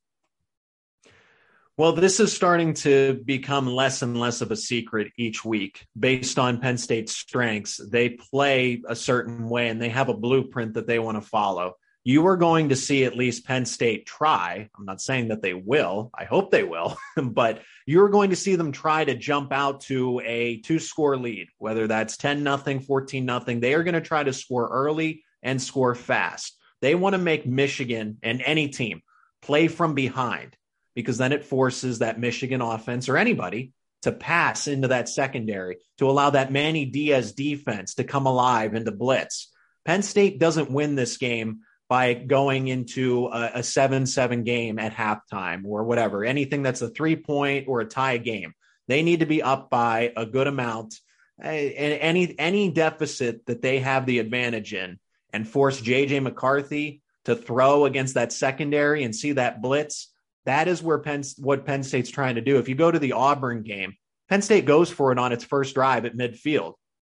Well, 1.79 1.93
this 1.93 2.19
is 2.19 2.33
starting 2.33 2.75
to 2.75 3.23
become 3.25 3.69
less 3.69 4.03
and 4.03 4.19
less 4.19 4.41
of 4.41 4.51
a 4.51 4.57
secret 4.57 5.13
each 5.17 5.45
week 5.45 5.87
based 5.97 6.37
on 6.37 6.59
Penn 6.59 6.77
State's 6.77 7.17
strengths. 7.17 7.77
They 7.77 8.09
play 8.09 8.83
a 8.89 8.97
certain 8.97 9.49
way 9.49 9.69
and 9.69 9.81
they 9.81 9.91
have 9.91 10.09
a 10.09 10.15
blueprint 10.15 10.75
that 10.75 10.89
they 10.89 10.99
want 10.99 11.23
to 11.23 11.29
follow. 11.29 11.75
You 12.03 12.27
are 12.27 12.37
going 12.37 12.71
to 12.71 12.77
see 12.77 13.05
at 13.05 13.17
least 13.17 13.47
Penn 13.47 13.65
State 13.65 14.07
try. 14.07 14.69
I'm 14.77 14.87
not 14.87 15.01
saying 15.01 15.29
that 15.29 15.41
they 15.41 15.55
will. 15.55 16.11
I 16.13 16.25
hope 16.25 16.51
they 16.51 16.65
will, 16.65 16.97
but 17.23 17.63
you're 17.87 18.09
going 18.09 18.31
to 18.31 18.37
see 18.37 18.57
them 18.57 18.73
try 18.73 19.05
to 19.05 19.15
jump 19.15 19.53
out 19.53 19.83
to 19.83 20.21
a 20.25 20.57
two 20.63 20.81
score 20.81 21.17
lead, 21.17 21.47
whether 21.59 21.87
that's 21.87 22.17
10 22.17 22.43
nothing, 22.43 22.81
14 22.81 23.25
nothing. 23.25 23.61
They 23.61 23.75
are 23.75 23.85
going 23.85 23.95
to 23.95 24.01
try 24.01 24.25
to 24.25 24.33
score 24.33 24.67
early 24.67 25.23
and 25.45 25.63
score 25.63 25.95
fast. 25.95 26.59
They 26.81 26.97
want 26.97 27.15
to 27.15 27.19
make 27.19 27.47
Michigan 27.47 28.19
and 28.25 28.43
any 28.45 28.67
team 28.67 29.03
play 29.43 29.69
from 29.69 29.95
behind 29.95 30.57
because 30.95 31.19
then 31.19 31.33
it 31.33 31.45
forces 31.45 32.01
that 32.01 32.21
Michigan 32.21 32.61
offense 32.61 33.09
or 33.09 33.17
anybody 33.17 33.73
to 34.03 34.13
pass 34.13 34.69
into 34.69 34.89
that 34.89 35.09
secondary 35.09 35.79
to 35.99 36.09
allow 36.09 36.31
that 36.31 36.53
Manny 36.53 36.85
Diaz 36.85 37.33
defense 37.33 37.95
to 37.95 38.05
come 38.05 38.27
alive 38.27 38.75
into 38.75 38.93
blitz. 38.93 39.51
Penn 39.85 40.03
State 40.03 40.39
doesn't 40.39 40.71
win 40.71 40.95
this 40.95 41.17
game 41.17 41.61
by 41.89 42.15
going 42.15 42.69
into 42.69 43.29
a, 43.33 43.63
7 43.63 44.07
7 44.07 44.45
game 44.45 44.79
at 44.79 44.95
halftime 44.95 45.65
or 45.65 45.85
whatever, 45.85 46.25
anything 46.25 46.63
that's 46.63 46.83
a 46.83 46.89
three 46.89 47.17
point 47.17 47.67
or 47.67 47.81
a 47.81 47.87
tie 47.87 48.19
game. 48.19 48.53
They 48.87 49.03
need 49.03 49.21
to 49.21 49.27
be 49.27 49.43
up 49.43 49.71
by 49.71 50.13
a 50.17 50.27
good 50.27 50.47
amount. 50.47 50.95
And 51.41 51.55
Any 51.55 52.39
any 52.39 52.71
deficit 52.71 53.47
that 53.47 53.63
they 53.63 53.79
have 53.79 54.07
the 54.07 54.19
advantage 54.19 54.75
in 54.75 54.99
and 55.33 55.49
force 55.49 55.81
JJ 55.81 56.23
McCarthy 56.23 57.01
to 57.25 57.37
throw 57.37 57.85
against 57.85 58.15
that 58.15 58.33
secondary 58.33 59.05
and 59.05 59.15
see 59.15 59.33
that 59.33 59.63
blitz, 59.63 60.13
that 60.49 60.67
is 60.67 60.83
where 60.83 60.99
Penn 60.99 61.23
what 61.39 61.67
Penn 61.67 61.83
State's 61.83 62.11
trying 62.11 62.37
to 62.37 62.41
do. 62.41 62.59
If 62.59 62.69
you 62.69 62.75
go 62.75 62.91
to 62.91 62.99
the 62.99 63.13
Auburn 63.13 63.63
game, 63.63 63.95
Penn 64.29 64.43
State 64.43 64.65
goes 64.65 64.91
for 64.91 65.13
it 65.13 65.19
on 65.19 65.33
its 65.33 65.45
first 65.45 65.75
drive 65.75 66.05
at 66.05 66.17
midfield. 66.17 66.75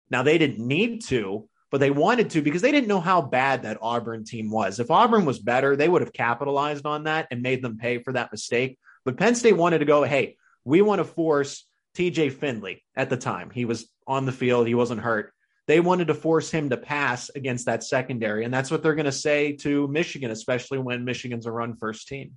Now 0.09 0.23
they 0.23 0.37
didn't 0.37 0.65
need 0.65 1.01
to, 1.05 1.49
but 1.71 1.79
they 1.79 1.89
wanted 1.89 2.29
to 2.31 2.41
because 2.41 2.61
they 2.61 2.71
didn't 2.71 2.87
know 2.87 2.99
how 2.99 3.21
bad 3.21 3.63
that 3.63 3.79
Auburn 3.81 4.23
team 4.23 4.51
was. 4.51 4.79
If 4.79 4.91
Auburn 4.91 5.25
was 5.25 5.39
better, 5.39 5.75
they 5.75 5.89
would 5.89 6.01
have 6.01 6.13
capitalized 6.13 6.85
on 6.85 7.05
that 7.05 7.27
and 7.31 7.41
made 7.41 7.63
them 7.63 7.77
pay 7.77 7.97
for 7.97 8.13
that 8.13 8.31
mistake. 8.31 8.77
But 9.05 9.17
Penn 9.17 9.35
State 9.35 9.57
wanted 9.57 9.79
to 9.79 9.85
go, 9.85 10.03
hey, 10.03 10.37
we 10.63 10.81
want 10.81 10.99
to 10.99 11.05
force 11.05 11.65
TJ 11.97 12.33
Finley 12.33 12.83
at 12.95 13.09
the 13.09 13.17
time. 13.17 13.49
He 13.49 13.65
was 13.65 13.87
on 14.07 14.25
the 14.25 14.31
field, 14.31 14.67
he 14.67 14.75
wasn't 14.75 15.01
hurt. 15.01 15.33
They 15.65 15.79
wanted 15.79 16.07
to 16.07 16.13
force 16.13 16.51
him 16.51 16.69
to 16.69 16.77
pass 16.77 17.29
against 17.29 17.65
that 17.65 17.83
secondary. 17.83 18.43
And 18.43 18.53
that's 18.53 18.69
what 18.69 18.83
they're 18.83 18.95
going 18.95 19.05
to 19.05 19.11
say 19.11 19.53
to 19.57 19.87
Michigan, 19.87 20.29
especially 20.29 20.77
when 20.77 21.05
Michigan's 21.05 21.45
a 21.45 21.51
run 21.51 21.75
first 21.77 22.07
team. 22.07 22.33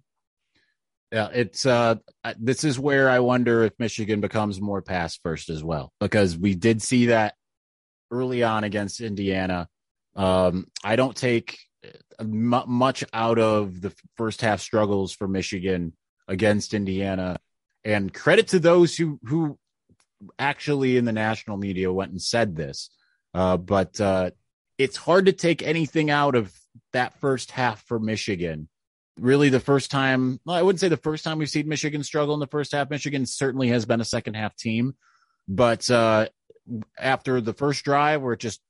Yeah, 1.12 1.28
it's 1.32 1.64
uh 1.64 1.96
this 2.38 2.64
is 2.64 2.78
where 2.78 3.08
I 3.08 3.20
wonder 3.20 3.62
if 3.62 3.72
Michigan 3.78 4.20
becomes 4.20 4.60
more 4.60 4.82
pass 4.82 5.16
first 5.16 5.50
as 5.50 5.62
well 5.62 5.92
because 6.00 6.36
we 6.36 6.54
did 6.54 6.82
see 6.82 7.06
that 7.06 7.34
early 8.10 8.42
on 8.42 8.64
against 8.64 9.00
Indiana. 9.00 9.68
Um 10.16 10.66
I 10.82 10.96
don't 10.96 11.16
take 11.16 11.58
m- 12.18 12.64
much 12.66 13.04
out 13.12 13.38
of 13.38 13.80
the 13.80 13.94
first 14.16 14.40
half 14.40 14.60
struggles 14.60 15.12
for 15.12 15.28
Michigan 15.28 15.92
against 16.26 16.74
Indiana 16.74 17.38
and 17.84 18.12
credit 18.12 18.48
to 18.48 18.58
those 18.58 18.96
who 18.96 19.20
who 19.22 19.58
actually 20.40 20.96
in 20.96 21.04
the 21.04 21.12
national 21.12 21.56
media 21.56 21.92
went 21.92 22.10
and 22.10 22.20
said 22.20 22.56
this. 22.56 22.90
Uh 23.32 23.56
but 23.56 24.00
uh 24.00 24.30
it's 24.76 24.96
hard 24.96 25.26
to 25.26 25.32
take 25.32 25.62
anything 25.62 26.10
out 26.10 26.34
of 26.34 26.52
that 26.92 27.18
first 27.20 27.52
half 27.52 27.82
for 27.86 28.00
Michigan 28.00 28.68
really 29.18 29.48
the 29.48 29.60
first 29.60 29.90
time 29.90 30.40
well, 30.44 30.56
I 30.56 30.62
wouldn't 30.62 30.80
say 30.80 30.88
the 30.88 30.96
first 30.96 31.24
time 31.24 31.38
we've 31.38 31.50
seen 31.50 31.68
Michigan 31.68 32.02
struggle 32.02 32.34
in 32.34 32.40
the 32.40 32.46
first 32.46 32.72
half. 32.72 32.90
Michigan 32.90 33.26
certainly 33.26 33.68
has 33.68 33.84
been 33.84 34.00
a 34.00 34.04
second 34.04 34.34
half 34.34 34.56
team, 34.56 34.94
but 35.48 35.88
uh, 35.90 36.28
after 36.98 37.40
the 37.40 37.54
first 37.54 37.84
drive 37.84 38.22
where 38.22 38.34
it 38.34 38.40
just 38.40 38.60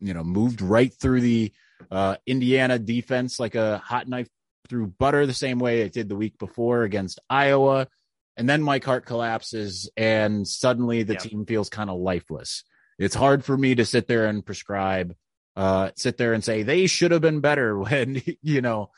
you 0.00 0.14
know 0.14 0.24
moved 0.24 0.60
right 0.60 0.92
through 0.92 1.20
the 1.20 1.52
uh, 1.90 2.16
Indiana 2.26 2.78
defense 2.78 3.38
like 3.38 3.54
a 3.54 3.78
hot 3.78 4.08
knife 4.08 4.28
through 4.68 4.86
butter 4.86 5.26
the 5.26 5.34
same 5.34 5.58
way 5.58 5.80
it 5.80 5.92
did 5.92 6.08
the 6.08 6.16
week 6.16 6.38
before 6.38 6.82
against 6.82 7.20
Iowa. 7.28 7.88
And 8.36 8.48
then 8.48 8.62
Mike 8.62 8.84
Hart 8.84 9.06
collapses 9.06 9.90
and 9.96 10.46
suddenly 10.46 11.02
the 11.02 11.14
yep. 11.14 11.22
team 11.22 11.46
feels 11.46 11.68
kind 11.68 11.90
of 11.90 11.98
lifeless. 11.98 12.64
It's 12.98 13.14
hard 13.14 13.44
for 13.44 13.56
me 13.56 13.74
to 13.76 13.84
sit 13.84 14.06
there 14.06 14.26
and 14.26 14.44
prescribe, 14.44 15.14
uh, 15.56 15.90
sit 15.96 16.18
there 16.18 16.34
and 16.34 16.44
say 16.44 16.62
they 16.62 16.86
should 16.86 17.10
have 17.10 17.22
been 17.22 17.40
better 17.40 17.78
when, 17.78 18.22
you 18.42 18.60
know, 18.60 18.90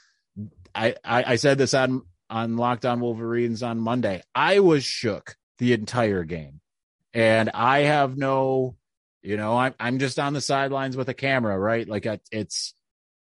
I, 0.75 0.95
I, 1.05 1.25
I 1.33 1.37
said 1.37 1.59
this 1.59 1.75
on 1.75 2.03
on 2.29 2.57
Locked 2.57 2.87
On 2.87 3.01
Wolverines 3.01 3.63
on 3.63 3.81
Monday. 3.81 4.23
I 4.35 4.61
was 4.61 4.85
shook 4.85 5.37
the 5.59 5.73
entire 5.73 6.25
game, 6.25 6.61
and 7.13 7.51
I 7.53 7.81
have 7.81 8.17
no, 8.17 8.77
you 9.23 9.37
know, 9.37 9.57
I'm 9.57 9.75
I'm 9.81 9.99
just 9.99 10.19
on 10.19 10.33
the 10.33 10.41
sidelines 10.41 10.97
with 10.97 11.09
a 11.09 11.15
camera, 11.15 11.59
right? 11.59 11.89
Like 11.89 12.07
it's 12.31 12.75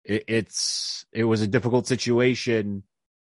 it, 0.03 0.23
it's 0.27 1.05
it 1.11 1.23
was 1.23 1.41
a 1.41 1.47
difficult 1.47 1.87
situation 1.87 2.83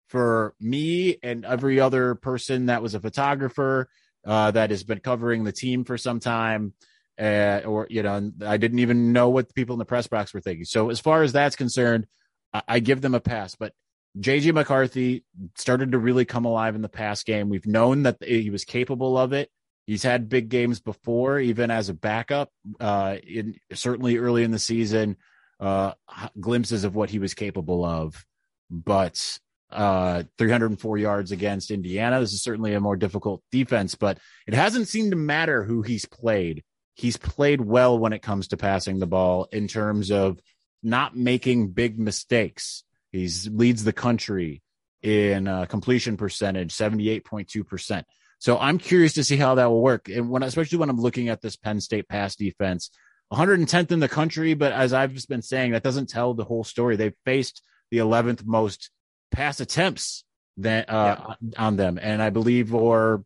for 0.08 0.54
me 0.60 1.18
and 1.24 1.46
every 1.46 1.80
other 1.80 2.16
person 2.16 2.66
that 2.66 2.82
was 2.82 2.96
a 2.96 3.00
photographer 3.00 3.90
uh, 4.26 4.52
that 4.52 4.70
has 4.70 4.84
been 4.84 5.00
covering 5.00 5.44
the 5.44 5.52
team 5.52 5.86
for 5.86 5.98
some 5.98 6.20
time. 6.20 6.74
Uh, 7.20 7.62
or 7.66 7.88
you 7.90 8.02
know, 8.04 8.32
I 8.46 8.58
didn't 8.58 8.80
even 8.80 9.14
know 9.14 9.30
what 9.30 9.48
the 9.48 9.54
people 9.54 9.74
in 9.74 9.80
the 9.80 9.86
press 9.86 10.08
box 10.08 10.34
were 10.34 10.42
thinking. 10.42 10.66
So 10.66 10.90
as 10.90 11.00
far 11.00 11.24
as 11.24 11.34
that's 11.34 11.56
concerned, 11.56 12.08
I, 12.54 12.62
I 12.68 12.80
give 12.80 13.02
them 13.02 13.16
a 13.16 13.20
pass. 13.20 13.56
But 13.56 13.74
JJ 14.20 14.54
McCarthy 14.54 15.24
started 15.56 15.94
to 15.94 15.98
really 15.98 16.26
come 16.26 16.46
alive 16.46 16.76
in 16.76 16.82
the 16.82 16.90
past 16.90 17.26
game. 17.26 17.50
We've 17.50 17.66
known 17.66 18.04
that 18.04 18.18
he 18.24 18.50
was 18.50 18.66
capable 18.66 19.18
of 19.18 19.34
it. 19.34 19.50
He's 19.88 20.04
had 20.04 20.30
big 20.30 20.50
games 20.50 20.80
before, 20.80 21.40
even 21.40 21.72
as 21.72 21.90
a 21.90 21.94
backup. 21.94 22.50
Uh, 22.80 23.18
in 23.26 23.56
certainly 23.74 24.18
early 24.18 24.44
in 24.44 24.52
the 24.52 24.60
season, 24.60 25.18
uh, 25.60 25.94
glimpses 26.40 26.84
of 26.84 26.96
what 26.96 27.10
he 27.10 27.20
was 27.20 27.34
capable 27.34 27.86
of. 27.86 28.26
But 28.70 29.40
uh, 29.72 30.24
304 30.38 30.98
yards 30.98 31.32
against 31.32 31.72
Indiana. 31.72 32.20
This 32.20 32.34
is 32.34 32.44
certainly 32.44 32.74
a 32.74 32.82
more 32.82 32.98
difficult 32.98 33.42
defense, 33.52 33.96
but 33.96 34.18
it 34.46 34.54
hasn't 34.54 34.88
seemed 34.88 35.12
to 35.12 35.18
matter 35.18 35.64
who 35.64 35.82
he's 35.82 36.06
played. 36.06 36.64
He's 36.96 37.18
played 37.18 37.62
well 37.62 37.98
when 37.98 38.14
it 38.14 38.22
comes 38.22 38.50
to 38.50 38.58
passing 38.58 39.00
the 39.00 39.08
ball 39.08 39.48
in 39.52 39.68
terms 39.68 40.12
of 40.12 40.40
not 40.84 41.16
making 41.16 41.70
big 41.70 41.98
mistakes. 41.98 42.84
He's 43.12 43.48
leads 43.48 43.84
the 43.84 43.94
country 43.94 44.62
in 45.02 45.48
uh, 45.48 45.66
completion 45.66 46.18
percentage, 46.18 46.74
78.2%. 46.74 48.04
So 48.40 48.58
I'm 48.58 48.78
curious 48.78 49.14
to 49.14 49.24
see 49.24 49.38
how 49.38 49.56
that 49.56 49.70
will 49.70 49.82
work. 49.82 50.10
And 50.10 50.30
when, 50.30 50.44
especially 50.44 50.80
when 50.80 50.90
I'm 50.90 51.00
looking 51.00 51.30
at 51.30 51.42
this 51.42 51.56
Penn 51.56 51.80
State 51.80 52.08
pass 52.08 52.36
defense, 52.36 52.90
110th 53.32 53.92
in 53.92 54.00
the 54.00 54.10
country, 54.10 54.54
but 54.54 54.74
as 54.74 54.94
I've 54.94 55.14
just 55.14 55.30
been 55.30 55.42
saying, 55.42 55.72
that 55.72 55.84
doesn't 55.84 56.10
tell 56.10 56.34
the 56.34 56.44
whole 56.44 56.64
story. 56.64 56.96
They've 56.96 57.14
faced 57.26 57.62
the 57.90 58.00
11th 58.00 58.46
most 58.46 58.90
pass 59.32 59.60
attempts 59.60 60.24
that 60.58 60.90
uh, 60.90 61.36
yeah. 61.40 61.52
on 61.58 61.78
them, 61.78 61.98
and 62.02 62.22
I 62.22 62.30
believe 62.30 62.74
or 62.74 63.24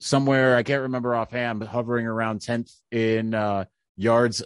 somewhere 0.00 0.56
I 0.56 0.62
can't 0.62 0.82
remember 0.82 1.14
offhand, 1.14 1.60
but 1.60 1.68
hovering 1.68 2.06
around 2.06 2.40
10th 2.40 2.72
in 2.90 3.32
uh, 3.32 3.66
yards 3.96 4.42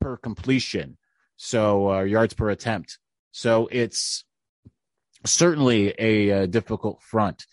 per 0.00 0.16
completion, 0.16 0.98
so 1.36 1.90
uh, 1.92 2.00
yards 2.00 2.34
per 2.34 2.50
attempt. 2.50 2.98
So 3.32 3.68
it's 3.70 4.24
certainly 5.24 5.94
a, 5.98 6.28
a 6.30 6.46
difficult 6.46 7.02
front. 7.02 7.46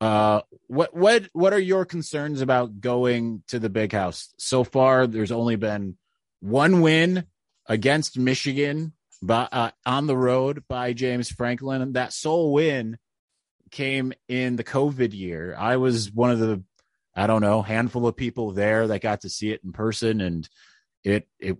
Uh, 0.00 0.42
what 0.68 0.94
what 0.94 1.28
what 1.32 1.52
are 1.52 1.58
your 1.58 1.84
concerns 1.84 2.40
about 2.40 2.80
going 2.80 3.42
to 3.48 3.58
the 3.58 3.68
big 3.68 3.92
house? 3.92 4.32
So 4.38 4.62
far, 4.62 5.06
there's 5.06 5.32
only 5.32 5.56
been 5.56 5.96
one 6.40 6.80
win 6.80 7.24
against 7.66 8.18
Michigan 8.18 8.92
by, 9.22 9.48
uh, 9.50 9.70
on 9.84 10.06
the 10.06 10.16
road 10.16 10.64
by 10.68 10.92
James 10.92 11.30
Franklin. 11.30 11.82
And 11.82 11.94
that 11.94 12.12
sole 12.12 12.52
win 12.52 12.98
came 13.70 14.12
in 14.28 14.56
the 14.56 14.64
COVID 14.64 15.12
year. 15.12 15.54
I 15.58 15.76
was 15.76 16.10
one 16.12 16.30
of 16.30 16.38
the, 16.38 16.62
I 17.14 17.26
don't 17.26 17.42
know, 17.42 17.62
handful 17.62 18.06
of 18.06 18.16
people 18.16 18.52
there 18.52 18.86
that 18.88 19.02
got 19.02 19.22
to 19.22 19.28
see 19.28 19.50
it 19.50 19.60
in 19.64 19.72
person. 19.72 20.20
And 20.20 20.48
it, 21.04 21.28
it, 21.38 21.56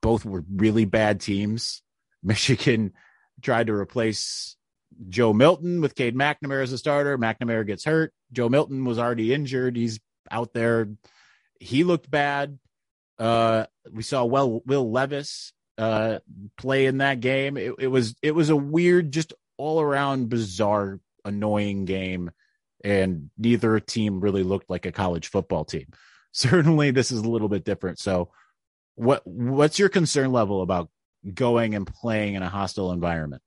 both 0.00 0.24
were 0.24 0.44
really 0.54 0.84
bad 0.84 1.20
teams. 1.20 1.82
Michigan 2.24 2.92
tried 3.42 3.66
to 3.66 3.74
replace 3.74 4.56
Joe 5.08 5.32
Milton 5.32 5.80
with 5.80 5.94
Cade 5.94 6.14
McNamara 6.14 6.62
as 6.62 6.72
a 6.72 6.78
starter. 6.78 7.18
McNamara 7.18 7.66
gets 7.66 7.84
hurt. 7.84 8.12
Joe 8.32 8.48
Milton 8.48 8.84
was 8.84 8.98
already 8.98 9.32
injured. 9.32 9.76
He's 9.76 10.00
out 10.30 10.52
there. 10.54 10.88
He 11.60 11.84
looked 11.84 12.10
bad. 12.10 12.58
Uh, 13.18 13.66
we 13.92 14.02
saw 14.02 14.24
well 14.24 14.62
Will 14.66 14.90
Levis 14.90 15.52
uh, 15.78 16.18
play 16.56 16.86
in 16.86 16.98
that 16.98 17.20
game. 17.20 17.56
It, 17.56 17.74
it 17.78 17.88
was 17.88 18.14
it 18.22 18.32
was 18.32 18.50
a 18.50 18.56
weird, 18.56 19.12
just 19.12 19.32
all 19.56 19.80
around 19.80 20.28
bizarre, 20.28 21.00
annoying 21.24 21.84
game, 21.84 22.30
and 22.82 23.30
neither 23.38 23.78
team 23.80 24.20
really 24.20 24.42
looked 24.42 24.70
like 24.70 24.86
a 24.86 24.92
college 24.92 25.28
football 25.28 25.64
team. 25.64 25.86
Certainly, 26.32 26.90
this 26.92 27.12
is 27.12 27.20
a 27.20 27.28
little 27.28 27.48
bit 27.48 27.64
different. 27.64 27.98
So, 27.98 28.30
what 28.96 29.24
what's 29.26 29.78
your 29.78 29.88
concern 29.88 30.32
level 30.32 30.62
about 30.62 30.90
going 31.32 31.74
and 31.74 31.86
playing 31.86 32.34
in 32.34 32.42
a 32.42 32.48
hostile 32.48 32.92
environment? 32.92 33.42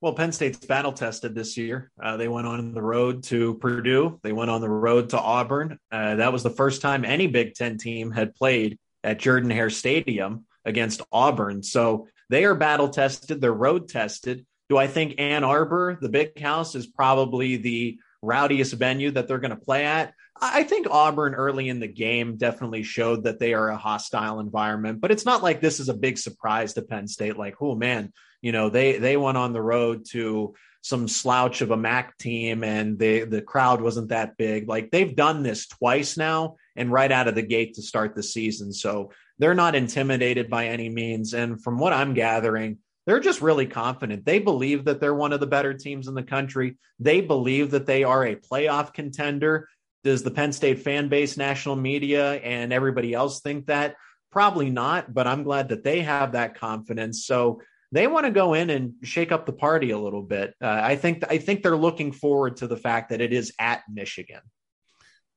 Well, 0.00 0.14
Penn 0.14 0.32
State's 0.32 0.64
battle 0.64 0.92
tested 0.92 1.34
this 1.34 1.58
year. 1.58 1.90
Uh, 2.02 2.16
they 2.16 2.28
went 2.28 2.46
on 2.46 2.72
the 2.72 2.82
road 2.82 3.22
to 3.24 3.54
Purdue. 3.56 4.18
They 4.22 4.32
went 4.32 4.50
on 4.50 4.62
the 4.62 4.68
road 4.68 5.10
to 5.10 5.20
Auburn. 5.20 5.78
Uh, 5.92 6.16
that 6.16 6.32
was 6.32 6.42
the 6.42 6.50
first 6.50 6.80
time 6.80 7.04
any 7.04 7.26
Big 7.26 7.54
Ten 7.54 7.76
team 7.76 8.10
had 8.10 8.34
played 8.34 8.78
at 9.04 9.18
Jordan 9.18 9.50
Hare 9.50 9.68
Stadium 9.68 10.46
against 10.64 11.02
Auburn. 11.12 11.62
So 11.62 12.08
they 12.30 12.44
are 12.44 12.54
battle 12.54 12.88
tested, 12.88 13.40
they're 13.40 13.52
road 13.52 13.88
tested. 13.88 14.46
Do 14.70 14.78
I 14.78 14.86
think 14.86 15.16
Ann 15.18 15.44
Arbor, 15.44 15.98
the 16.00 16.08
big 16.08 16.38
house, 16.38 16.74
is 16.74 16.86
probably 16.86 17.56
the 17.56 17.98
rowdiest 18.22 18.74
venue 18.74 19.10
that 19.10 19.28
they're 19.28 19.38
going 19.38 19.50
to 19.50 19.56
play 19.56 19.84
at? 19.84 20.14
I 20.40 20.62
think 20.64 20.86
Auburn 20.90 21.34
early 21.34 21.68
in 21.68 21.80
the 21.80 21.88
game 21.88 22.36
definitely 22.36 22.82
showed 22.82 23.24
that 23.24 23.38
they 23.38 23.52
are 23.52 23.68
a 23.68 23.76
hostile 23.76 24.40
environment, 24.40 25.00
but 25.00 25.10
it's 25.10 25.26
not 25.26 25.42
like 25.42 25.60
this 25.60 25.80
is 25.80 25.88
a 25.88 25.94
big 25.94 26.16
surprise 26.18 26.74
to 26.74 26.82
Penn 26.82 27.06
State. 27.08 27.36
Like, 27.36 27.56
oh 27.60 27.74
man, 27.74 28.12
you 28.40 28.52
know, 28.52 28.70
they 28.70 28.98
they 28.98 29.16
went 29.16 29.36
on 29.36 29.52
the 29.52 29.62
road 29.62 30.06
to 30.12 30.54
some 30.82 31.08
slouch 31.08 31.60
of 31.60 31.70
a 31.70 31.76
MAC 31.76 32.16
team 32.16 32.64
and 32.64 32.98
the 32.98 33.24
the 33.24 33.42
crowd 33.42 33.82
wasn't 33.82 34.08
that 34.08 34.36
big. 34.36 34.68
Like 34.68 34.90
they've 34.90 35.14
done 35.14 35.42
this 35.42 35.66
twice 35.66 36.16
now 36.16 36.56
and 36.74 36.90
right 36.90 37.12
out 37.12 37.28
of 37.28 37.34
the 37.34 37.42
gate 37.42 37.74
to 37.74 37.82
start 37.82 38.14
the 38.14 38.22
season. 38.22 38.72
So 38.72 39.10
they're 39.38 39.54
not 39.54 39.74
intimidated 39.74 40.48
by 40.48 40.68
any 40.68 40.88
means. 40.88 41.34
And 41.34 41.62
from 41.62 41.78
what 41.78 41.92
I'm 41.92 42.14
gathering, 42.14 42.78
they're 43.06 43.20
just 43.20 43.42
really 43.42 43.66
confident. 43.66 44.24
They 44.24 44.38
believe 44.38 44.84
that 44.84 45.00
they're 45.00 45.14
one 45.14 45.32
of 45.32 45.40
the 45.40 45.46
better 45.46 45.74
teams 45.74 46.08
in 46.08 46.14
the 46.14 46.22
country. 46.22 46.76
They 46.98 47.20
believe 47.20 47.72
that 47.72 47.86
they 47.86 48.04
are 48.04 48.24
a 48.24 48.36
playoff 48.36 48.92
contender. 48.92 49.68
Does 50.02 50.22
the 50.22 50.30
Penn 50.30 50.52
State 50.52 50.80
fan 50.80 51.08
base, 51.08 51.36
national 51.36 51.76
media, 51.76 52.34
and 52.34 52.72
everybody 52.72 53.12
else 53.14 53.40
think 53.40 53.66
that? 53.66 53.96
Probably 54.30 54.70
not, 54.70 55.12
but 55.12 55.26
I'm 55.26 55.42
glad 55.42 55.70
that 55.70 55.82
they 55.82 56.00
have 56.02 56.32
that 56.32 56.56
confidence. 56.56 57.26
So 57.26 57.60
they 57.92 58.06
want 58.06 58.26
to 58.26 58.30
go 58.30 58.54
in 58.54 58.70
and 58.70 58.94
shake 59.02 59.32
up 59.32 59.46
the 59.46 59.52
party 59.52 59.90
a 59.90 59.98
little 59.98 60.22
bit. 60.22 60.54
Uh, 60.62 60.80
I 60.82 60.96
think 60.96 61.24
I 61.28 61.38
think 61.38 61.62
they're 61.62 61.76
looking 61.76 62.12
forward 62.12 62.58
to 62.58 62.66
the 62.66 62.76
fact 62.76 63.10
that 63.10 63.20
it 63.20 63.32
is 63.32 63.52
at 63.58 63.82
Michigan. 63.90 64.40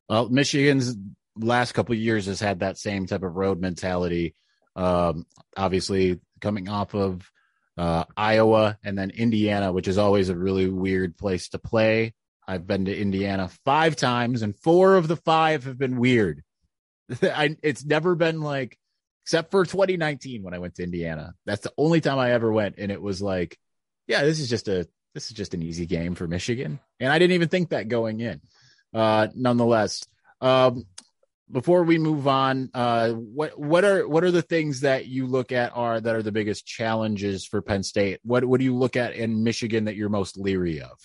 Well, 0.08 0.30
Michigan's 0.30 0.96
last 1.36 1.72
couple 1.72 1.96
years 1.96 2.28
has 2.28 2.40
had 2.40 2.60
that 2.60 2.78
same 2.78 3.08
type 3.08 3.24
of 3.24 3.36
road 3.36 3.60
mentality. 3.60 4.36
Um, 4.76 5.26
obviously, 5.58 6.20
coming 6.42 6.70
off 6.70 6.94
of 6.94 7.30
uh, 7.78 8.04
Iowa 8.16 8.78
and 8.84 8.98
then 8.98 9.10
Indiana, 9.10 9.72
which 9.72 9.88
is 9.88 9.98
always 9.98 10.30
a 10.30 10.36
really 10.36 10.70
weird 10.70 11.18
place 11.18 11.50
to 11.50 11.58
play. 11.58 12.14
I've 12.48 12.68
been 12.68 12.86
to 12.86 12.98
Indiana 12.98 13.50
five 13.66 13.96
times, 13.96 14.42
and 14.42 14.58
four 14.58 14.96
of 14.96 15.08
the 15.08 15.16
five 15.16 15.66
have 15.66 15.78
been 15.78 15.98
weird. 15.98 16.44
I, 17.22 17.56
it's 17.62 17.86
never 17.86 18.16
been 18.16 18.42
like 18.42 18.78
except 19.24 19.52
for 19.52 19.66
2019 19.66 20.44
when 20.44 20.54
I 20.54 20.60
went 20.60 20.76
to 20.76 20.84
Indiana. 20.84 21.34
That's 21.46 21.62
the 21.62 21.74
only 21.78 22.02
time 22.02 22.20
I 22.20 22.32
ever 22.32 22.52
went, 22.52 22.76
and 22.78 22.92
it 22.92 23.02
was 23.02 23.22
like, 23.22 23.58
yeah, 24.08 24.24
this 24.24 24.40
is 24.40 24.50
just 24.50 24.68
a 24.68 24.88
this 25.14 25.28
is 25.28 25.34
just 25.34 25.54
an 25.54 25.62
easy 25.62 25.86
game 25.86 26.16
for 26.16 26.28
Michigan, 26.28 26.80
and 27.00 27.12
I 27.12 27.20
didn't 27.20 27.34
even 27.34 27.50
think 27.50 27.70
that 27.70 27.88
going 27.88 28.20
in. 28.20 28.42
Uh, 28.94 29.28
nonetheless, 29.34 30.06
um, 30.42 30.86
before 31.52 31.84
we 31.84 31.98
move 31.98 32.28
on, 32.28 32.70
uh, 32.74 33.12
what 33.12 33.58
what 33.58 33.86
are 33.86 34.08
what 34.08 34.24
are 34.24 34.32
the 34.32 34.42
things 34.42 34.82
that 34.82 35.06
you 35.06 35.28
look 35.28 35.52
at 35.52 35.72
are 35.76 36.02
that 36.02 36.16
are 36.16 36.24
the 36.24 36.32
biggest 36.32 36.66
challenges 36.66 37.46
for 37.46 37.62
Penn 37.62 37.84
State? 37.84 38.20
What 38.24 38.44
what 38.44 38.60
do 38.60 38.66
you 38.66 38.76
look 38.76 38.96
at 38.96 39.14
in 39.14 39.44
Michigan 39.44 39.86
that 39.86 39.96
you're 39.96 40.10
most 40.10 40.38
leery 40.38 40.82
of? 40.82 40.98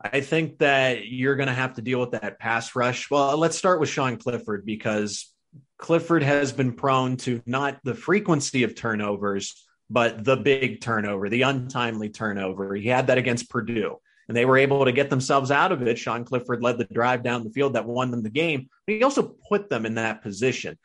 I 0.00 0.22
think 0.22 0.58
that 0.58 1.06
you're 1.06 1.36
going 1.36 1.48
to 1.48 1.54
have 1.54 1.74
to 1.74 1.82
deal 1.82 2.00
with 2.00 2.12
that 2.12 2.38
pass 2.38 2.74
rush. 2.74 3.10
Well, 3.10 3.36
let's 3.36 3.58
start 3.58 3.80
with 3.80 3.90
Sean 3.90 4.16
Clifford 4.16 4.64
because 4.64 5.30
Clifford 5.78 6.22
has 6.22 6.52
been 6.52 6.72
prone 6.72 7.18
to 7.18 7.42
not 7.44 7.78
the 7.84 7.94
frequency 7.94 8.62
of 8.62 8.74
turnovers, 8.74 9.66
but 9.90 10.24
the 10.24 10.36
big 10.36 10.80
turnover, 10.80 11.28
the 11.28 11.42
untimely 11.42 12.08
turnover. 12.08 12.74
He 12.74 12.88
had 12.88 13.08
that 13.08 13.18
against 13.18 13.50
Purdue, 13.50 13.96
and 14.28 14.36
they 14.36 14.46
were 14.46 14.56
able 14.56 14.86
to 14.86 14.92
get 14.92 15.10
themselves 15.10 15.50
out 15.50 15.72
of 15.72 15.82
it. 15.82 15.98
Sean 15.98 16.24
Clifford 16.24 16.62
led 16.62 16.78
the 16.78 16.84
drive 16.84 17.22
down 17.22 17.44
the 17.44 17.50
field 17.50 17.74
that 17.74 17.86
won 17.86 18.10
them 18.10 18.22
the 18.22 18.30
game, 18.30 18.68
but 18.86 18.94
he 18.94 19.02
also 19.02 19.34
put 19.48 19.68
them 19.68 19.84
in 19.84 19.96
that 19.96 20.22
position. 20.22 20.78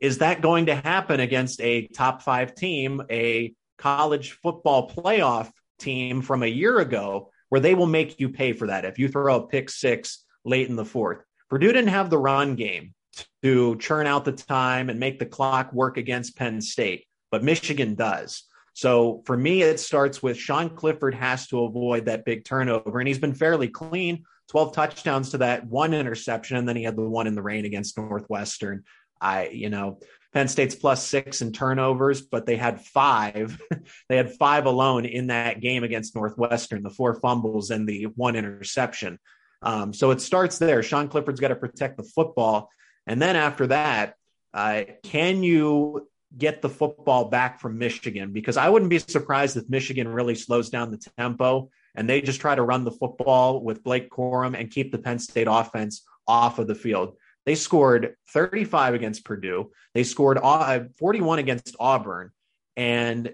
Is 0.00 0.18
that 0.18 0.42
going 0.42 0.66
to 0.66 0.76
happen 0.76 1.18
against 1.18 1.60
a 1.60 1.88
top 1.88 2.22
five 2.22 2.54
team, 2.54 3.02
a 3.10 3.52
college 3.78 4.32
football 4.42 4.88
playoff 4.90 5.50
team 5.78 6.22
from 6.22 6.42
a 6.42 6.46
year 6.46 6.78
ago, 6.78 7.30
where 7.50 7.60
they 7.60 7.74
will 7.74 7.86
make 7.86 8.18
you 8.18 8.30
pay 8.30 8.52
for 8.52 8.68
that 8.68 8.84
if 8.84 8.98
you 8.98 9.08
throw 9.08 9.36
a 9.36 9.46
pick 9.46 9.68
six 9.68 10.24
late 10.44 10.68
in 10.68 10.76
the 10.76 10.84
fourth? 10.84 11.18
Purdue 11.50 11.72
didn't 11.72 11.88
have 11.88 12.10
the 12.10 12.18
run 12.18 12.54
game 12.56 12.94
to 13.42 13.76
churn 13.76 14.06
out 14.06 14.24
the 14.24 14.32
time 14.32 14.88
and 14.88 14.98
make 14.98 15.18
the 15.18 15.26
clock 15.26 15.72
work 15.72 15.96
against 15.96 16.36
Penn 16.36 16.60
State, 16.60 17.04
but 17.30 17.44
Michigan 17.44 17.94
does. 17.94 18.44
So 18.72 19.22
for 19.26 19.36
me, 19.36 19.62
it 19.62 19.80
starts 19.80 20.22
with 20.22 20.38
Sean 20.38 20.70
Clifford 20.70 21.14
has 21.14 21.46
to 21.48 21.64
avoid 21.64 22.06
that 22.06 22.24
big 22.24 22.44
turnover, 22.44 23.00
and 23.00 23.08
he's 23.08 23.18
been 23.18 23.34
fairly 23.34 23.68
clean 23.68 24.24
12 24.48 24.74
touchdowns 24.74 25.30
to 25.30 25.38
that 25.38 25.66
one 25.66 25.94
interception, 25.94 26.56
and 26.56 26.68
then 26.68 26.76
he 26.76 26.82
had 26.82 26.96
the 26.96 27.02
one 27.02 27.26
in 27.26 27.34
the 27.34 27.42
rain 27.42 27.64
against 27.64 27.96
Northwestern. 27.96 28.84
I, 29.20 29.48
you 29.48 29.70
know, 29.70 30.00
Penn 30.32 30.48
State's 30.48 30.74
plus 30.74 31.04
six 31.04 31.42
in 31.42 31.52
turnovers, 31.52 32.20
but 32.20 32.46
they 32.46 32.56
had 32.56 32.80
five. 32.80 33.60
they 34.08 34.16
had 34.16 34.32
five 34.32 34.66
alone 34.66 35.04
in 35.04 35.28
that 35.28 35.60
game 35.60 35.82
against 35.82 36.14
Northwestern, 36.14 36.82
the 36.82 36.90
four 36.90 37.14
fumbles 37.14 37.70
and 37.70 37.88
the 37.88 38.04
one 38.04 38.36
interception. 38.36 39.18
Um, 39.62 39.92
so 39.92 40.10
it 40.10 40.20
starts 40.20 40.58
there. 40.58 40.82
Sean 40.82 41.08
Clifford's 41.08 41.40
got 41.40 41.48
to 41.48 41.56
protect 41.56 41.96
the 41.96 42.04
football. 42.04 42.70
And 43.06 43.20
then 43.20 43.36
after 43.36 43.66
that, 43.68 44.14
uh, 44.54 44.82
can 45.02 45.42
you 45.42 46.08
get 46.36 46.62
the 46.62 46.68
football 46.68 47.26
back 47.26 47.60
from 47.60 47.78
Michigan? 47.78 48.32
Because 48.32 48.56
I 48.56 48.68
wouldn't 48.68 48.90
be 48.90 48.98
surprised 48.98 49.56
if 49.56 49.68
Michigan 49.68 50.08
really 50.08 50.34
slows 50.34 50.70
down 50.70 50.90
the 50.90 51.10
tempo 51.18 51.70
and 51.94 52.08
they 52.08 52.20
just 52.20 52.40
try 52.40 52.54
to 52.54 52.62
run 52.62 52.84
the 52.84 52.92
football 52.92 53.62
with 53.62 53.82
Blake 53.82 54.10
Corum 54.10 54.58
and 54.58 54.70
keep 54.70 54.92
the 54.92 54.98
Penn 54.98 55.18
State 55.18 55.48
offense 55.50 56.04
off 56.26 56.58
of 56.58 56.68
the 56.68 56.74
field. 56.74 57.16
They 57.46 57.54
scored 57.54 58.14
35 58.32 58.94
against 58.94 59.24
Purdue. 59.24 59.70
They 59.94 60.04
scored 60.04 60.38
uh, 60.42 60.80
41 60.98 61.38
against 61.38 61.74
Auburn 61.80 62.30
and 62.76 63.32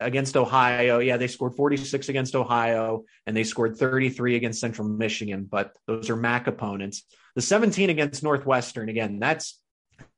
against 0.00 0.36
Ohio. 0.36 0.98
Yeah, 0.98 1.16
they 1.16 1.28
scored 1.28 1.54
46 1.54 2.08
against 2.08 2.34
Ohio 2.34 3.04
and 3.26 3.36
they 3.36 3.44
scored 3.44 3.76
33 3.76 4.36
against 4.36 4.60
Central 4.60 4.88
Michigan, 4.88 5.46
but 5.50 5.76
those 5.86 6.10
are 6.10 6.16
MAC 6.16 6.46
opponents. 6.46 7.04
The 7.34 7.42
17 7.42 7.90
against 7.90 8.22
Northwestern, 8.22 8.88
again, 8.88 9.18
that's 9.18 9.60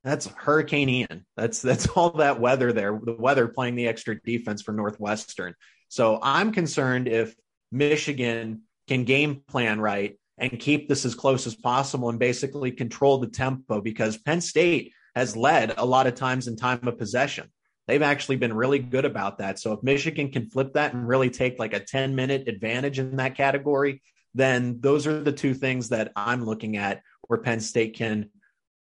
that's 0.02 0.26
Hurricane 0.26 0.88
Ian. 0.88 1.26
That's 1.36 1.60
that's 1.60 1.86
all 1.94 2.10
that 2.12 2.40
weather 2.40 2.72
there. 2.72 2.98
The 3.02 3.14
weather 3.14 3.48
playing 3.48 3.74
the 3.74 3.88
extra 3.88 4.20
defense 4.20 4.62
for 4.62 4.72
Northwestern. 4.72 5.54
So 5.88 6.18
I'm 6.22 6.52
concerned 6.52 7.08
if 7.08 7.34
Michigan 7.72 8.62
can 8.88 9.04
game 9.04 9.42
plan 9.46 9.80
right 9.80 10.18
and 10.40 10.58
keep 10.58 10.88
this 10.88 11.04
as 11.04 11.14
close 11.14 11.46
as 11.46 11.54
possible 11.54 12.08
and 12.08 12.18
basically 12.18 12.72
control 12.72 13.18
the 13.18 13.28
tempo 13.28 13.80
because 13.80 14.16
Penn 14.16 14.40
State 14.40 14.92
has 15.14 15.36
led 15.36 15.74
a 15.76 15.84
lot 15.84 16.06
of 16.06 16.14
times 16.14 16.48
in 16.48 16.56
time 16.56 16.86
of 16.88 16.98
possession. 16.98 17.48
They've 17.86 18.02
actually 18.02 18.36
been 18.36 18.54
really 18.54 18.78
good 18.78 19.04
about 19.04 19.38
that. 19.38 19.58
So 19.58 19.72
if 19.72 19.82
Michigan 19.82 20.30
can 20.30 20.48
flip 20.48 20.72
that 20.74 20.94
and 20.94 21.06
really 21.06 21.28
take 21.28 21.58
like 21.58 21.74
a 21.74 21.80
10 21.80 22.14
minute 22.14 22.48
advantage 22.48 22.98
in 22.98 23.16
that 23.16 23.36
category, 23.36 24.02
then 24.34 24.80
those 24.80 25.06
are 25.06 25.22
the 25.22 25.32
two 25.32 25.54
things 25.54 25.88
that 25.90 26.12
I'm 26.16 26.44
looking 26.44 26.76
at 26.76 27.02
where 27.26 27.40
Penn 27.40 27.60
State 27.60 27.96
can 27.96 28.30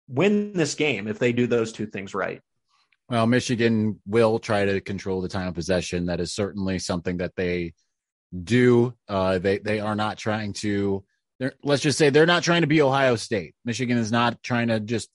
win 0.09 0.53
this 0.53 0.75
game 0.75 1.07
if 1.07 1.19
they 1.19 1.33
do 1.33 1.47
those 1.47 1.73
two 1.73 1.87
things 1.87 2.15
right. 2.15 2.41
Well, 3.09 3.27
Michigan 3.27 4.01
will 4.07 4.39
try 4.39 4.65
to 4.65 4.81
control 4.81 5.21
the 5.21 5.29
time 5.29 5.49
of 5.49 5.55
possession. 5.55 6.07
That 6.07 6.21
is 6.21 6.33
certainly 6.33 6.79
something 6.79 7.19
that 7.19 7.37
they 7.37 7.75
do. 8.43 8.95
Uh, 9.09 9.39
they 9.39 9.59
they 9.59 9.81
are 9.81 9.95
not 9.95 10.19
trying 10.19 10.55
to. 10.55 11.05
Let's 11.63 11.83
just 11.83 11.99
say 11.99 12.11
they're 12.11 12.27
not 12.27 12.43
trying 12.43 12.61
to 12.61 12.67
be 12.67 12.81
Ohio 12.81 13.17
State. 13.17 13.55
Michigan 13.65 13.99
is 13.99 14.13
not 14.13 14.43
trying 14.43 14.69
to 14.69 14.79
just 14.79 15.11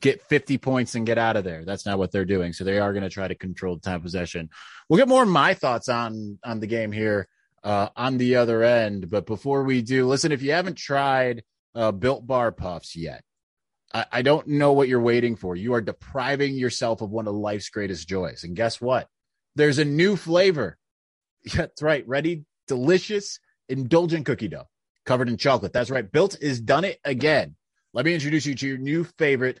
get 0.00 0.22
50 0.22 0.58
points 0.58 0.94
and 0.94 1.06
get 1.06 1.18
out 1.18 1.36
of 1.36 1.44
there. 1.44 1.64
That's 1.64 1.84
not 1.84 1.98
what 1.98 2.10
they're 2.10 2.24
doing. 2.24 2.52
So 2.52 2.64
they 2.64 2.78
are 2.78 2.92
going 2.92 3.02
to 3.02 3.10
try 3.10 3.28
to 3.28 3.34
control 3.34 3.76
the 3.76 3.82
time 3.82 4.00
possession. 4.00 4.48
We'll 4.88 4.98
get 4.98 5.08
more 5.08 5.22
of 5.22 5.28
my 5.28 5.54
thoughts 5.54 5.88
on 5.88 6.38
on 6.44 6.60
the 6.60 6.66
game 6.66 6.92
here 6.92 7.28
uh, 7.62 7.88
on 7.94 8.16
the 8.16 8.36
other 8.36 8.62
end. 8.62 9.10
But 9.10 9.26
before 9.26 9.64
we 9.64 9.82
do, 9.82 10.06
listen, 10.06 10.32
if 10.32 10.42
you 10.42 10.52
haven't 10.52 10.76
tried 10.76 11.42
uh, 11.74 11.92
Built 11.92 12.26
Bar 12.26 12.52
Puffs 12.52 12.96
yet, 12.96 13.22
I, 13.92 14.06
I 14.12 14.22
don't 14.22 14.46
know 14.46 14.72
what 14.72 14.88
you're 14.88 15.00
waiting 15.00 15.36
for. 15.36 15.56
You 15.56 15.74
are 15.74 15.82
depriving 15.82 16.54
yourself 16.54 17.02
of 17.02 17.10
one 17.10 17.28
of 17.28 17.34
life's 17.34 17.68
greatest 17.68 18.08
joys. 18.08 18.44
And 18.44 18.56
guess 18.56 18.80
what? 18.80 19.08
There's 19.56 19.78
a 19.78 19.84
new 19.84 20.16
flavor. 20.16 20.78
That's 21.54 21.82
right. 21.82 22.06
Ready, 22.08 22.44
delicious, 22.66 23.38
indulgent 23.68 24.24
cookie 24.24 24.48
dough 24.48 24.68
covered 25.04 25.28
in 25.28 25.36
chocolate. 25.36 25.72
That's 25.72 25.90
right. 25.90 26.10
Built 26.10 26.36
is 26.40 26.60
done 26.60 26.84
it 26.84 26.98
again. 27.04 27.56
Let 27.92 28.04
me 28.04 28.14
introduce 28.14 28.46
you 28.46 28.54
to 28.54 28.66
your 28.66 28.78
new 28.78 29.04
favorite 29.18 29.60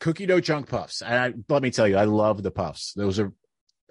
cookie 0.00 0.26
dough 0.26 0.40
chunk 0.40 0.68
puffs. 0.68 1.02
And 1.02 1.14
I, 1.14 1.34
let 1.48 1.62
me 1.62 1.70
tell 1.70 1.86
you, 1.86 1.96
I 1.96 2.04
love 2.04 2.42
the 2.42 2.50
puffs. 2.50 2.92
Those 2.94 3.18
are, 3.18 3.32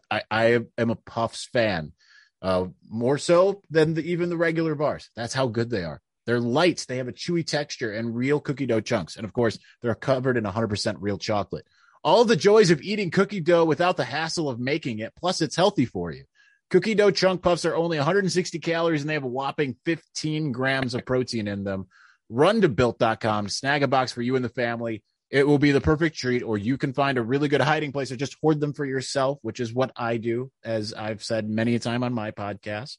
I, 0.09 0.21
I 0.29 0.59
am 0.77 0.89
a 0.89 0.95
puffs 0.95 1.45
fan, 1.45 1.93
uh, 2.41 2.65
more 2.89 3.17
so 3.17 3.61
than 3.69 3.93
the, 3.93 4.11
even 4.11 4.29
the 4.29 4.37
regular 4.37 4.75
bars. 4.75 5.09
That's 5.15 5.33
how 5.33 5.47
good 5.47 5.69
they 5.69 5.83
are. 5.83 6.01
They're 6.25 6.39
light. 6.41 6.85
They 6.87 6.97
have 6.97 7.07
a 7.07 7.13
chewy 7.13 7.45
texture 7.45 7.93
and 7.93 8.15
real 8.15 8.41
cookie 8.41 8.65
dough 8.65 8.81
chunks. 8.81 9.15
And 9.15 9.25
of 9.25 9.33
course, 9.33 9.57
they're 9.81 9.95
covered 9.95 10.37
in 10.37 10.43
100% 10.43 10.95
real 10.99 11.17
chocolate. 11.17 11.65
All 12.03 12.25
the 12.25 12.35
joys 12.35 12.69
of 12.69 12.81
eating 12.81 13.11
cookie 13.11 13.39
dough 13.39 13.65
without 13.65 13.97
the 13.97 14.03
hassle 14.03 14.49
of 14.49 14.59
making 14.59 14.99
it. 14.99 15.13
Plus, 15.17 15.41
it's 15.41 15.55
healthy 15.55 15.85
for 15.85 16.11
you. 16.11 16.25
Cookie 16.69 16.95
dough 16.95 17.11
chunk 17.11 17.41
puffs 17.41 17.65
are 17.65 17.75
only 17.75 17.97
160 17.97 18.59
calories 18.59 19.01
and 19.01 19.09
they 19.09 19.13
have 19.13 19.23
a 19.23 19.27
whopping 19.27 19.75
15 19.85 20.51
grams 20.51 20.93
of 20.93 21.05
protein 21.05 21.47
in 21.47 21.63
them. 21.63 21.87
Run 22.29 22.61
to 22.61 22.69
built.com, 22.69 23.47
snag 23.47 23.83
a 23.83 23.87
box 23.87 24.11
for 24.11 24.21
you 24.21 24.35
and 24.35 24.43
the 24.43 24.49
family. 24.49 25.03
It 25.29 25.47
will 25.47 25.59
be 25.59 25.71
the 25.71 25.81
perfect 25.81 26.17
treat, 26.17 26.41
or 26.41 26.57
you 26.57 26.77
can 26.77 26.93
find 26.93 27.17
a 27.17 27.21
really 27.21 27.49
good 27.49 27.61
hiding 27.61 27.91
place 27.91 28.11
or 28.11 28.15
just 28.15 28.37
hoard 28.41 28.59
them 28.59 28.73
for 28.73 28.85
yourself, 28.85 29.39
which 29.41 29.59
is 29.59 29.73
what 29.73 29.91
I 29.95 30.17
do, 30.17 30.51
as 30.63 30.93
I've 30.93 31.23
said 31.23 31.49
many 31.49 31.75
a 31.75 31.79
time 31.79 32.03
on 32.03 32.13
my 32.13 32.31
podcast. 32.31 32.97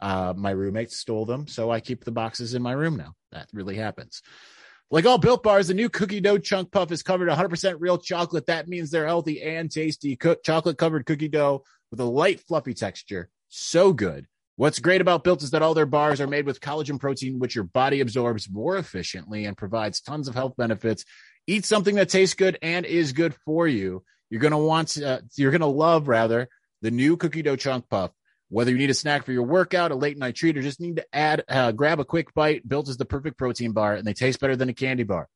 Uh, 0.00 0.32
my 0.36 0.50
roommate 0.50 0.92
stole 0.92 1.26
them, 1.26 1.46
so 1.46 1.70
I 1.70 1.80
keep 1.80 2.04
the 2.04 2.10
boxes 2.10 2.54
in 2.54 2.62
my 2.62 2.72
room 2.72 2.96
now. 2.96 3.14
That 3.32 3.48
really 3.52 3.74
happens. 3.74 4.22
Like 4.90 5.04
all 5.04 5.18
built 5.18 5.42
bars, 5.42 5.68
the 5.68 5.74
new 5.74 5.90
cookie 5.90 6.20
dough 6.20 6.38
chunk 6.38 6.72
puff 6.72 6.90
is 6.90 7.02
covered 7.02 7.28
100% 7.28 7.76
real 7.78 7.98
chocolate. 7.98 8.46
That 8.46 8.68
means 8.68 8.90
they're 8.90 9.06
healthy 9.06 9.42
and 9.42 9.70
tasty. 9.70 10.18
Chocolate 10.44 10.78
covered 10.78 11.04
cookie 11.04 11.28
dough 11.28 11.64
with 11.90 12.00
a 12.00 12.04
light, 12.04 12.40
fluffy 12.40 12.74
texture. 12.74 13.30
So 13.48 13.92
good. 13.92 14.26
What's 14.56 14.80
great 14.80 15.00
about 15.00 15.22
Built 15.22 15.42
is 15.42 15.52
that 15.52 15.62
all 15.62 15.74
their 15.74 15.86
bars 15.86 16.20
are 16.20 16.26
made 16.26 16.44
with 16.44 16.60
collagen 16.60 16.98
protein, 16.98 17.38
which 17.38 17.54
your 17.54 17.64
body 17.64 18.00
absorbs 18.00 18.50
more 18.50 18.76
efficiently 18.76 19.44
and 19.44 19.56
provides 19.56 20.00
tons 20.00 20.26
of 20.26 20.34
health 20.34 20.56
benefits. 20.56 21.04
Eat 21.46 21.64
something 21.64 21.94
that 21.94 22.08
tastes 22.08 22.34
good 22.34 22.58
and 22.60 22.84
is 22.84 23.12
good 23.12 23.34
for 23.44 23.68
you. 23.68 24.02
You're 24.30 24.40
going 24.40 24.50
to 24.50 24.58
want, 24.58 25.00
uh, 25.00 25.20
you're 25.36 25.52
going 25.52 25.60
to 25.60 25.66
love 25.66 26.08
rather 26.08 26.48
the 26.82 26.90
new 26.90 27.16
cookie 27.16 27.42
dough 27.42 27.56
chunk 27.56 27.88
puff. 27.88 28.10
Whether 28.50 28.70
you 28.72 28.78
need 28.78 28.90
a 28.90 28.94
snack 28.94 29.24
for 29.24 29.32
your 29.32 29.44
workout, 29.44 29.90
a 29.90 29.94
late 29.94 30.18
night 30.18 30.34
treat, 30.34 30.56
or 30.56 30.62
just 30.62 30.80
need 30.80 30.96
to 30.96 31.06
add, 31.12 31.44
uh, 31.48 31.72
grab 31.72 32.00
a 32.00 32.04
quick 32.04 32.34
bite, 32.34 32.68
Built 32.68 32.88
is 32.88 32.96
the 32.96 33.04
perfect 33.04 33.38
protein 33.38 33.72
bar 33.72 33.94
and 33.94 34.06
they 34.06 34.14
taste 34.14 34.40
better 34.40 34.56
than 34.56 34.68
a 34.68 34.74
candy 34.74 35.04
bar. 35.04 35.28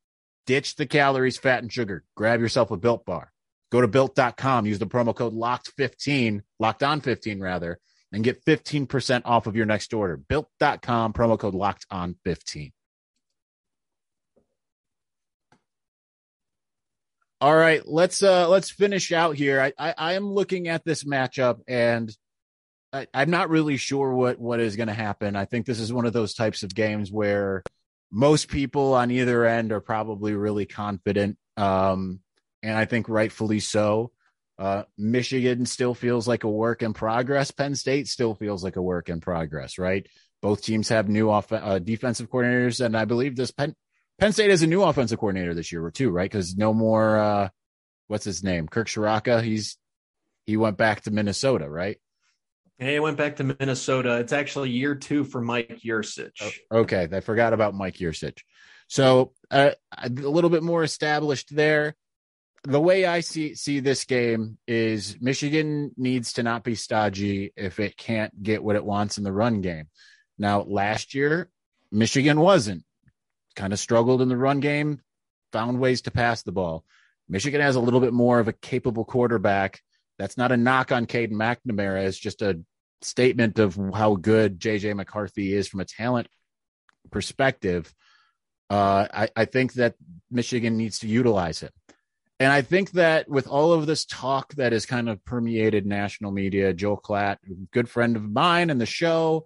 Ditch 0.45 0.75
the 0.75 0.85
calories, 0.85 1.37
fat, 1.37 1.63
and 1.63 1.71
sugar. 1.71 2.03
Grab 2.15 2.41
yourself 2.41 2.71
a 2.71 2.77
Built 2.77 3.05
bar. 3.05 3.32
Go 3.73 3.81
to 3.81 3.87
built.com, 3.87 4.67
use 4.67 4.77
the 4.77 4.85
promo 4.85 5.15
code 5.15 5.33
locked15, 5.33 6.43
locked 6.59 6.83
on 6.83 7.01
15 7.01 7.39
rather, 7.39 7.79
and 8.11 8.23
get 8.23 8.45
15% 8.45 9.23
off 9.25 9.47
of 9.47 9.55
your 9.55 9.65
next 9.65 9.95
order. 9.95 10.15
Built.com, 10.15 11.11
promo 11.11 11.39
code 11.39 11.55
locked 11.55 11.87
on 11.89 12.15
15. 12.23 12.71
All 17.41 17.55
right, 17.55 17.81
let's 17.87 18.21
uh 18.21 18.47
let's 18.47 18.69
finish 18.69 19.11
out 19.11 19.35
here. 19.35 19.59
I 19.59 19.73
I, 19.79 19.95
I 19.97 20.13
am 20.13 20.31
looking 20.31 20.67
at 20.67 20.85
this 20.85 21.03
matchup 21.03 21.61
and 21.67 22.15
I, 22.93 23.07
am 23.15 23.31
not 23.31 23.49
really 23.49 23.77
sure 23.77 24.13
what 24.13 24.37
what 24.39 24.59
is 24.59 24.75
going 24.75 24.87
to 24.87 24.93
happen. 24.93 25.35
I 25.35 25.45
think 25.45 25.65
this 25.65 25.79
is 25.79 25.91
one 25.91 26.05
of 26.05 26.13
those 26.13 26.35
types 26.35 26.61
of 26.61 26.75
games 26.75 27.11
where 27.11 27.63
most 28.11 28.49
people 28.49 28.93
on 28.93 29.09
either 29.09 29.45
end 29.45 29.71
are 29.71 29.81
probably 29.81 30.35
really 30.35 30.67
confident, 30.67 31.39
um, 31.57 32.19
and 32.63 32.75
I 32.75 32.85
think 32.85 33.09
rightfully 33.09 33.59
so. 33.59 34.11
Uh, 34.57 34.83
Michigan 34.97 35.65
still 35.65 35.93
feels 35.93 36.27
like 36.27 36.43
a 36.43 36.49
work 36.49 36.81
in 36.81 36.93
progress. 36.93 37.51
Penn 37.51 37.75
State 37.75 38.07
still 38.07 38.33
feels 38.33 38.63
like 38.63 38.77
a 38.77 38.81
work 38.81 39.09
in 39.09 39.19
progress, 39.19 39.77
right? 39.77 40.07
Both 40.41 40.63
teams 40.63 40.89
have 40.89 41.09
new 41.09 41.29
off- 41.29 41.51
uh, 41.51 41.79
defensive 41.79 42.29
coordinators, 42.29 42.83
and 42.83 42.95
I 42.95 43.05
believe 43.05 43.35
this 43.35 43.51
Penn 43.51 43.75
Penn 44.19 44.31
State 44.31 44.51
has 44.51 44.61
a 44.61 44.67
new 44.67 44.83
offensive 44.83 45.19
coordinator 45.19 45.53
this 45.53 45.71
year 45.71 45.89
too, 45.91 46.09
right? 46.09 46.29
Because 46.29 46.55
no 46.55 46.73
more 46.73 47.17
uh, 47.17 47.49
what's 48.07 48.25
his 48.25 48.43
name, 48.43 48.67
Kirk 48.67 48.87
Ciarrocca. 48.87 49.41
He's 49.43 49.77
he 50.45 50.55
went 50.57 50.77
back 50.77 51.01
to 51.01 51.11
Minnesota, 51.11 51.69
right? 51.69 51.97
Hey, 52.77 52.99
went 52.99 53.17
back 53.17 53.37
to 53.37 53.43
Minnesota. 53.43 54.17
It's 54.17 54.33
actually 54.33 54.71
year 54.71 54.95
two 54.95 55.23
for 55.23 55.41
Mike 55.41 55.79
Yurcich. 55.85 56.59
Oh, 56.71 56.79
okay, 56.79 57.07
I 57.11 57.19
forgot 57.21 57.53
about 57.53 57.73
Mike 57.73 57.97
Yurcich. 57.97 58.39
So 58.87 59.33
uh, 59.49 59.71
a 59.97 60.09
little 60.09 60.49
bit 60.49 60.63
more 60.63 60.83
established 60.83 61.55
there. 61.55 61.95
The 62.65 62.79
way 62.79 63.05
I 63.05 63.19
see 63.19 63.55
see 63.55 63.81
this 63.81 64.05
game 64.05 64.57
is 64.67 65.17
Michigan 65.19 65.91
needs 65.97 66.33
to 66.33 66.43
not 66.43 66.63
be 66.63 66.75
stodgy 66.75 67.51
if 67.57 67.79
it 67.79 67.97
can't 67.97 68.41
get 68.41 68.63
what 68.63 68.77
it 68.77 68.85
wants 68.85 69.17
in 69.17 69.25
the 69.25 69.33
run 69.33 69.61
game. 69.61 69.89
Now, 70.37 70.61
last 70.61 71.13
year 71.13 71.49
Michigan 71.91 72.39
wasn't 72.39 72.83
kind 73.55 73.73
of 73.73 73.79
struggled 73.79 74.21
in 74.21 74.29
the 74.29 74.37
run 74.37 74.61
game, 74.61 75.01
found 75.51 75.79
ways 75.79 76.03
to 76.03 76.11
pass 76.11 76.43
the 76.43 76.53
ball. 76.53 76.85
Michigan 77.27 77.61
has 77.61 77.75
a 77.75 77.81
little 77.81 77.99
bit 77.99 78.13
more 78.13 78.39
of 78.39 78.47
a 78.47 78.53
capable 78.53 79.05
quarterback 79.05 79.81
that's 80.17 80.37
not 80.37 80.51
a 80.51 80.57
knock 80.57 80.91
on 80.91 81.05
Caden 81.05 81.31
McNamara. 81.31 82.05
It's 82.05 82.17
just 82.17 82.41
a 82.41 82.59
statement 83.01 83.59
of 83.59 83.77
how 83.93 84.15
good 84.15 84.59
JJ 84.59 84.95
McCarthy 84.95 85.53
is 85.53 85.67
from 85.67 85.81
a 85.81 85.85
talent 85.85 86.27
perspective. 87.11 87.93
Uh, 88.69 89.07
I, 89.13 89.29
I 89.35 89.45
think 89.45 89.73
that 89.73 89.95
Michigan 90.31 90.77
needs 90.77 90.99
to 90.99 91.07
utilize 91.07 91.59
him. 91.59 91.71
And 92.43 92.51
I 92.51 92.61
think 92.61 92.91
that 92.91 93.29
with 93.29 93.47
all 93.47 93.71
of 93.71 93.85
this 93.85 94.03
talk 94.03 94.53
that 94.55 94.73
has 94.73 94.85
kind 94.85 95.07
of 95.07 95.23
permeated 95.23 95.85
national 95.85 96.31
media, 96.31 96.73
Joel 96.73 96.99
Klatt, 96.99 97.37
good 97.71 97.87
friend 97.87 98.17
of 98.17 98.29
mine 98.29 98.69
and 98.69 98.81
the 98.81 98.85
show, 98.85 99.45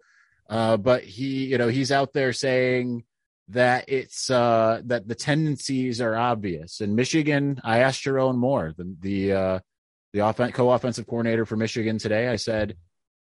uh, 0.49 0.77
but 0.77 1.03
he, 1.03 1.45
you 1.45 1.59
know, 1.59 1.67
he's 1.67 1.91
out 1.91 2.11
there 2.13 2.33
saying 2.33 3.03
that 3.49 3.85
it's 3.87 4.31
uh, 4.31 4.81
that 4.85 5.07
the 5.07 5.13
tendencies 5.13 6.01
are 6.01 6.15
obvious. 6.15 6.81
And 6.81 6.95
Michigan, 6.95 7.61
I 7.63 7.81
asked 7.81 8.03
Sherrone 8.03 8.35
Moore, 8.35 8.73
the 8.75 8.95
the 8.99 9.31
uh, 9.31 9.59
the 10.13 10.21
offen- 10.21 10.51
co-offensive 10.51 11.05
coordinator 11.05 11.45
for 11.45 11.55
Michigan 11.55 11.99
today. 11.99 12.27
I 12.27 12.37
said, 12.37 12.77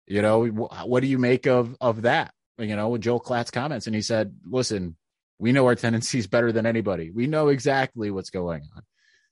you 0.06 0.22
know, 0.22 0.48
what 0.48 1.00
do 1.00 1.08
you 1.08 1.18
make 1.18 1.48
of 1.48 1.78
of 1.80 2.02
that? 2.02 2.34
You 2.58 2.76
know, 2.76 2.90
with 2.90 3.04
Joel 3.04 3.22
Klatt's 3.22 3.52
comments, 3.52 3.88
and 3.88 3.96
he 3.96 4.02
said, 4.02 4.36
listen, 4.44 4.98
we 5.40 5.54
know 5.54 5.66
our 5.66 5.76
tendencies 5.86 6.28
better 6.28 6.52
than 6.52 6.66
anybody. 6.66 7.10
We 7.10 7.26
know 7.26 7.48
exactly 7.48 8.12
what's 8.12 8.32
going 8.32 8.64
on. 8.76 8.84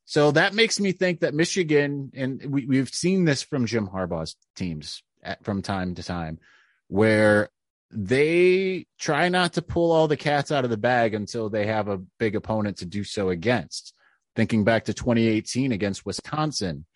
So 0.10 0.32
that 0.32 0.56
makes 0.56 0.80
me 0.80 0.91
think 0.91 1.19
that 1.19 1.36
Michigan, 1.36 2.12
and 2.15 2.43
we, 2.43 2.65
we've 2.65 2.89
seen 2.89 3.26
this 3.26 3.43
from 3.43 3.67
Jim 3.67 3.88
Harbaugh's 3.88 4.36
teams 4.56 5.04
at, 5.22 5.43
from 5.43 5.62
time 5.62 5.93
to 5.93 6.04
time, 6.04 6.39
where 6.88 7.50
they 7.91 8.88
try 8.98 9.30
not 9.30 9.54
to 9.54 9.62
pull 9.62 9.91
all 9.91 10.08
the 10.08 10.17
cats 10.17 10.52
out 10.52 10.63
of 10.63 10.72
the 10.72 10.78
bag 10.78 11.13
until 11.13 11.52
they 11.52 11.67
have 11.67 11.89
a 11.89 12.02
big 12.17 12.36
opponent 12.36 12.78
to 12.78 12.88
do 12.88 13.04
so 13.04 13.30
against. 13.30 13.93
Thinking 14.36 14.63
back 14.63 14.86
to 14.86 14.95
2018 14.95 15.72
against 15.72 16.08
Wisconsin, 16.08 16.88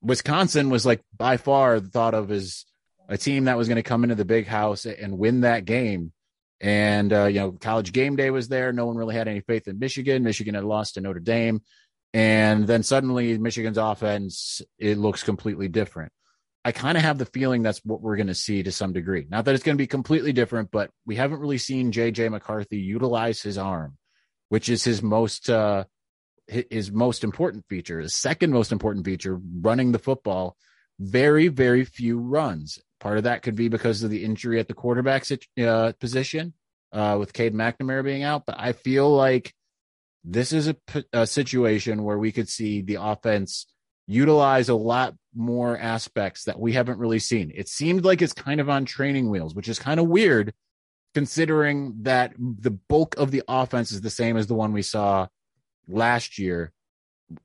Wisconsin 0.00 0.70
was 0.70 0.86
like 0.86 1.02
by 1.14 1.36
far 1.36 1.80
thought 1.80 2.14
of 2.14 2.30
as 2.30 2.64
a 3.10 3.18
team 3.18 3.44
that 3.44 3.58
was 3.58 3.68
going 3.68 3.76
to 3.76 3.82
come 3.82 4.04
into 4.04 4.14
the 4.14 4.24
big 4.24 4.46
house 4.46 4.86
and 4.86 5.18
win 5.18 5.42
that 5.42 5.66
game. 5.66 6.12
And, 6.62 7.12
uh, 7.12 7.26
you 7.26 7.40
know, 7.40 7.52
college 7.52 7.92
game 7.92 8.16
day 8.16 8.30
was 8.30 8.48
there. 8.48 8.72
No 8.72 8.86
one 8.86 8.96
really 8.96 9.14
had 9.14 9.28
any 9.28 9.40
faith 9.40 9.68
in 9.68 9.78
Michigan. 9.78 10.24
Michigan 10.24 10.54
had 10.54 10.64
lost 10.64 10.94
to 10.94 11.02
Notre 11.02 11.20
Dame. 11.20 11.60
And 12.14 12.66
then 12.66 12.82
suddenly 12.82 13.36
Michigan's 13.38 13.78
offense, 13.78 14.62
it 14.78 14.98
looks 14.98 15.22
completely 15.22 15.68
different. 15.68 16.12
I 16.64 16.72
kind 16.72 16.98
of 16.98 17.04
have 17.04 17.18
the 17.18 17.24
feeling 17.24 17.62
that's 17.62 17.84
what 17.84 18.00
we're 18.00 18.16
going 18.16 18.26
to 18.26 18.34
see 18.34 18.62
to 18.62 18.72
some 18.72 18.92
degree. 18.92 19.26
Not 19.28 19.44
that 19.44 19.54
it's 19.54 19.64
going 19.64 19.76
to 19.76 19.82
be 19.82 19.86
completely 19.86 20.32
different, 20.32 20.70
but 20.70 20.90
we 21.06 21.16
haven't 21.16 21.40
really 21.40 21.58
seen 21.58 21.92
JJ 21.92 22.30
McCarthy 22.30 22.78
utilize 22.78 23.40
his 23.40 23.56
arm, 23.56 23.96
which 24.48 24.68
is 24.68 24.84
his 24.84 25.02
most 25.02 25.48
uh, 25.48 25.84
his 26.46 26.90
most 26.90 27.24
important 27.24 27.64
feature. 27.68 28.00
His 28.00 28.14
second 28.14 28.52
most 28.52 28.72
important 28.72 29.04
feature, 29.04 29.38
running 29.60 29.92
the 29.92 29.98
football. 29.98 30.56
Very 30.98 31.48
very 31.48 31.84
few 31.84 32.18
runs. 32.18 32.78
Part 33.00 33.18
of 33.18 33.24
that 33.24 33.42
could 33.42 33.54
be 33.54 33.68
because 33.68 34.02
of 34.02 34.10
the 34.10 34.24
injury 34.24 34.58
at 34.58 34.66
the 34.66 34.74
quarterback 34.74 35.24
uh, 35.58 35.92
position 36.00 36.54
uh, 36.92 37.16
with 37.18 37.32
Cade 37.32 37.54
McNamara 37.54 38.02
being 38.02 38.24
out. 38.24 38.44
But 38.46 38.56
I 38.58 38.72
feel 38.72 39.08
like 39.10 39.54
this 40.30 40.52
is 40.52 40.68
a, 40.68 40.76
a 41.12 41.26
situation 41.26 42.04
where 42.04 42.18
we 42.18 42.32
could 42.32 42.48
see 42.48 42.82
the 42.82 42.98
offense 43.00 43.66
utilize 44.06 44.68
a 44.68 44.74
lot 44.74 45.14
more 45.34 45.78
aspects 45.78 46.44
that 46.44 46.58
we 46.58 46.72
haven't 46.72 46.98
really 46.98 47.18
seen. 47.18 47.50
It 47.54 47.68
seemed 47.68 48.04
like 48.04 48.20
it's 48.20 48.32
kind 48.32 48.60
of 48.60 48.68
on 48.68 48.84
training 48.84 49.30
wheels, 49.30 49.54
which 49.54 49.68
is 49.68 49.78
kind 49.78 49.98
of 49.98 50.06
weird 50.06 50.52
considering 51.14 51.94
that 52.02 52.34
the 52.38 52.70
bulk 52.70 53.16
of 53.16 53.30
the 53.30 53.42
offense 53.48 53.90
is 53.92 54.02
the 54.02 54.10
same 54.10 54.36
as 54.36 54.46
the 54.46 54.54
one 54.54 54.72
we 54.72 54.82
saw 54.82 55.26
last 55.88 56.38
year 56.38 56.72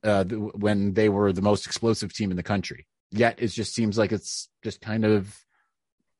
uh, 0.03 0.25
when 0.25 0.93
they 0.93 1.09
were 1.09 1.31
the 1.31 1.41
most 1.41 1.65
explosive 1.65 2.13
team 2.13 2.31
in 2.31 2.37
the 2.37 2.43
country. 2.43 2.85
Yet 3.11 3.41
it 3.41 3.47
just 3.47 3.73
seems 3.73 3.97
like 3.97 4.11
it's 4.11 4.49
just 4.63 4.81
kind 4.81 5.05
of, 5.05 5.37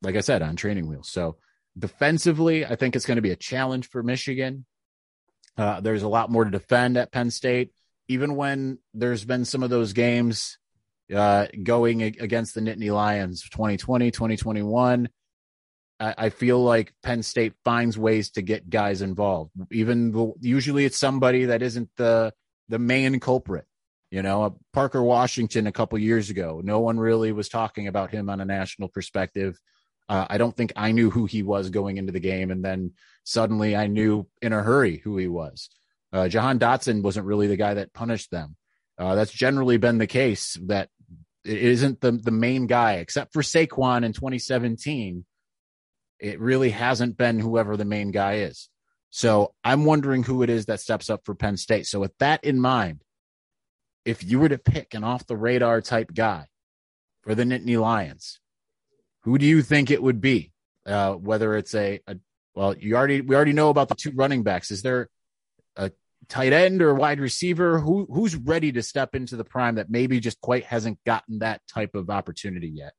like 0.02 0.16
I 0.16 0.20
said, 0.20 0.42
on 0.42 0.56
training 0.56 0.86
wheels. 0.86 1.10
So 1.10 1.36
defensively, 1.78 2.64
I 2.64 2.76
think 2.76 2.96
it's 2.96 3.06
going 3.06 3.16
to 3.16 3.22
be 3.22 3.32
a 3.32 3.36
challenge 3.36 3.88
for 3.88 4.02
Michigan. 4.02 4.64
Uh, 5.56 5.80
there's 5.80 6.02
a 6.02 6.08
lot 6.08 6.30
more 6.30 6.44
to 6.44 6.50
defend 6.50 6.96
at 6.96 7.12
Penn 7.12 7.30
State 7.30 7.70
even 8.08 8.36
when 8.36 8.78
there's 8.92 9.24
been 9.24 9.44
some 9.44 9.62
of 9.62 9.70
those 9.70 9.92
games 9.92 10.58
uh, 11.14 11.46
going 11.62 12.02
against 12.02 12.54
the 12.54 12.60
Nittany 12.60 12.92
Lions 12.92 13.42
2020, 13.50 14.10
2021, 14.10 15.08
I, 16.00 16.28
feel 16.28 16.62
like 16.62 16.92
Penn 17.02 17.22
State 17.22 17.54
finds 17.64 17.96
ways 17.96 18.30
to 18.32 18.42
get 18.42 18.68
guys 18.68 19.00
involved. 19.00 19.52
Even 19.70 20.34
usually 20.40 20.84
it's 20.84 20.98
somebody 20.98 21.46
that 21.46 21.62
isn't 21.62 21.88
the 21.96 22.34
the 22.68 22.78
main 22.78 23.20
culprit. 23.20 23.64
You 24.10 24.22
know, 24.22 24.42
uh, 24.42 24.50
Parker 24.72 25.02
Washington 25.02 25.66
a 25.66 25.72
couple 25.72 25.98
years 25.98 26.28
ago, 26.28 26.60
no 26.62 26.80
one 26.80 26.98
really 26.98 27.32
was 27.32 27.48
talking 27.48 27.86
about 27.86 28.10
him 28.10 28.28
on 28.28 28.40
a 28.40 28.44
national 28.44 28.88
perspective. 28.88 29.58
Uh, 30.08 30.26
I 30.28 30.38
don't 30.38 30.56
think 30.56 30.72
I 30.76 30.92
knew 30.92 31.10
who 31.10 31.26
he 31.26 31.42
was 31.42 31.70
going 31.70 31.96
into 31.96 32.12
the 32.12 32.20
game, 32.20 32.50
and 32.50 32.64
then 32.64 32.92
suddenly 33.24 33.74
I 33.74 33.86
knew 33.86 34.26
in 34.42 34.52
a 34.52 34.62
hurry 34.62 34.98
who 34.98 35.16
he 35.16 35.28
was. 35.28 35.70
Uh, 36.12 36.28
Jahan 36.28 36.58
Dotson 36.58 37.02
wasn't 37.02 37.26
really 37.26 37.46
the 37.46 37.56
guy 37.56 37.74
that 37.74 37.92
punished 37.92 38.30
them. 38.30 38.56
Uh, 38.98 39.14
that's 39.14 39.32
generally 39.32 39.76
been 39.76 39.98
the 39.98 40.06
case 40.06 40.56
that 40.66 40.88
it 41.44 41.58
isn't 41.58 42.00
the, 42.00 42.12
the 42.12 42.30
main 42.30 42.66
guy, 42.66 42.94
except 42.94 43.32
for 43.32 43.42
Saquon 43.42 44.04
in 44.04 44.12
2017. 44.12 45.24
It 46.20 46.40
really 46.40 46.70
hasn't 46.70 47.16
been 47.16 47.38
whoever 47.38 47.76
the 47.76 47.84
main 47.84 48.12
guy 48.12 48.34
is. 48.34 48.68
So 49.10 49.54
I'm 49.62 49.84
wondering 49.84 50.22
who 50.22 50.42
it 50.42 50.50
is 50.50 50.66
that 50.66 50.80
steps 50.80 51.10
up 51.10 51.22
for 51.24 51.34
Penn 51.34 51.56
State. 51.56 51.86
So 51.86 52.00
with 52.00 52.16
that 52.18 52.44
in 52.44 52.60
mind, 52.60 53.02
if 54.04 54.24
you 54.24 54.38
were 54.38 54.48
to 54.48 54.58
pick 54.58 54.94
an 54.94 55.04
off 55.04 55.26
the 55.26 55.36
radar 55.36 55.80
type 55.80 56.12
guy 56.14 56.46
for 57.22 57.34
the 57.34 57.44
Nittany 57.44 57.80
Lions, 57.80 58.40
who 59.24 59.38
do 59.38 59.46
you 59.46 59.62
think 59.62 59.90
it 59.90 60.02
would 60.02 60.20
be? 60.20 60.52
Uh, 60.86 61.14
whether 61.14 61.56
it's 61.56 61.74
a, 61.74 62.00
a 62.06 62.16
well, 62.54 62.76
you 62.76 62.94
already 62.94 63.20
we 63.22 63.34
already 63.34 63.54
know 63.54 63.70
about 63.70 63.88
the 63.88 63.94
two 63.94 64.12
running 64.14 64.42
backs. 64.42 64.70
Is 64.70 64.82
there 64.82 65.08
a 65.76 65.90
tight 66.28 66.52
end 66.52 66.82
or 66.82 66.94
wide 66.94 67.20
receiver? 67.20 67.80
Who 67.80 68.06
who's 68.10 68.36
ready 68.36 68.70
to 68.72 68.82
step 68.82 69.14
into 69.14 69.36
the 69.36 69.44
prime 69.44 69.76
that 69.76 69.90
maybe 69.90 70.20
just 70.20 70.40
quite 70.40 70.64
hasn't 70.64 70.98
gotten 71.04 71.38
that 71.38 71.62
type 71.66 71.94
of 71.94 72.10
opportunity 72.10 72.68
yet? 72.68 72.92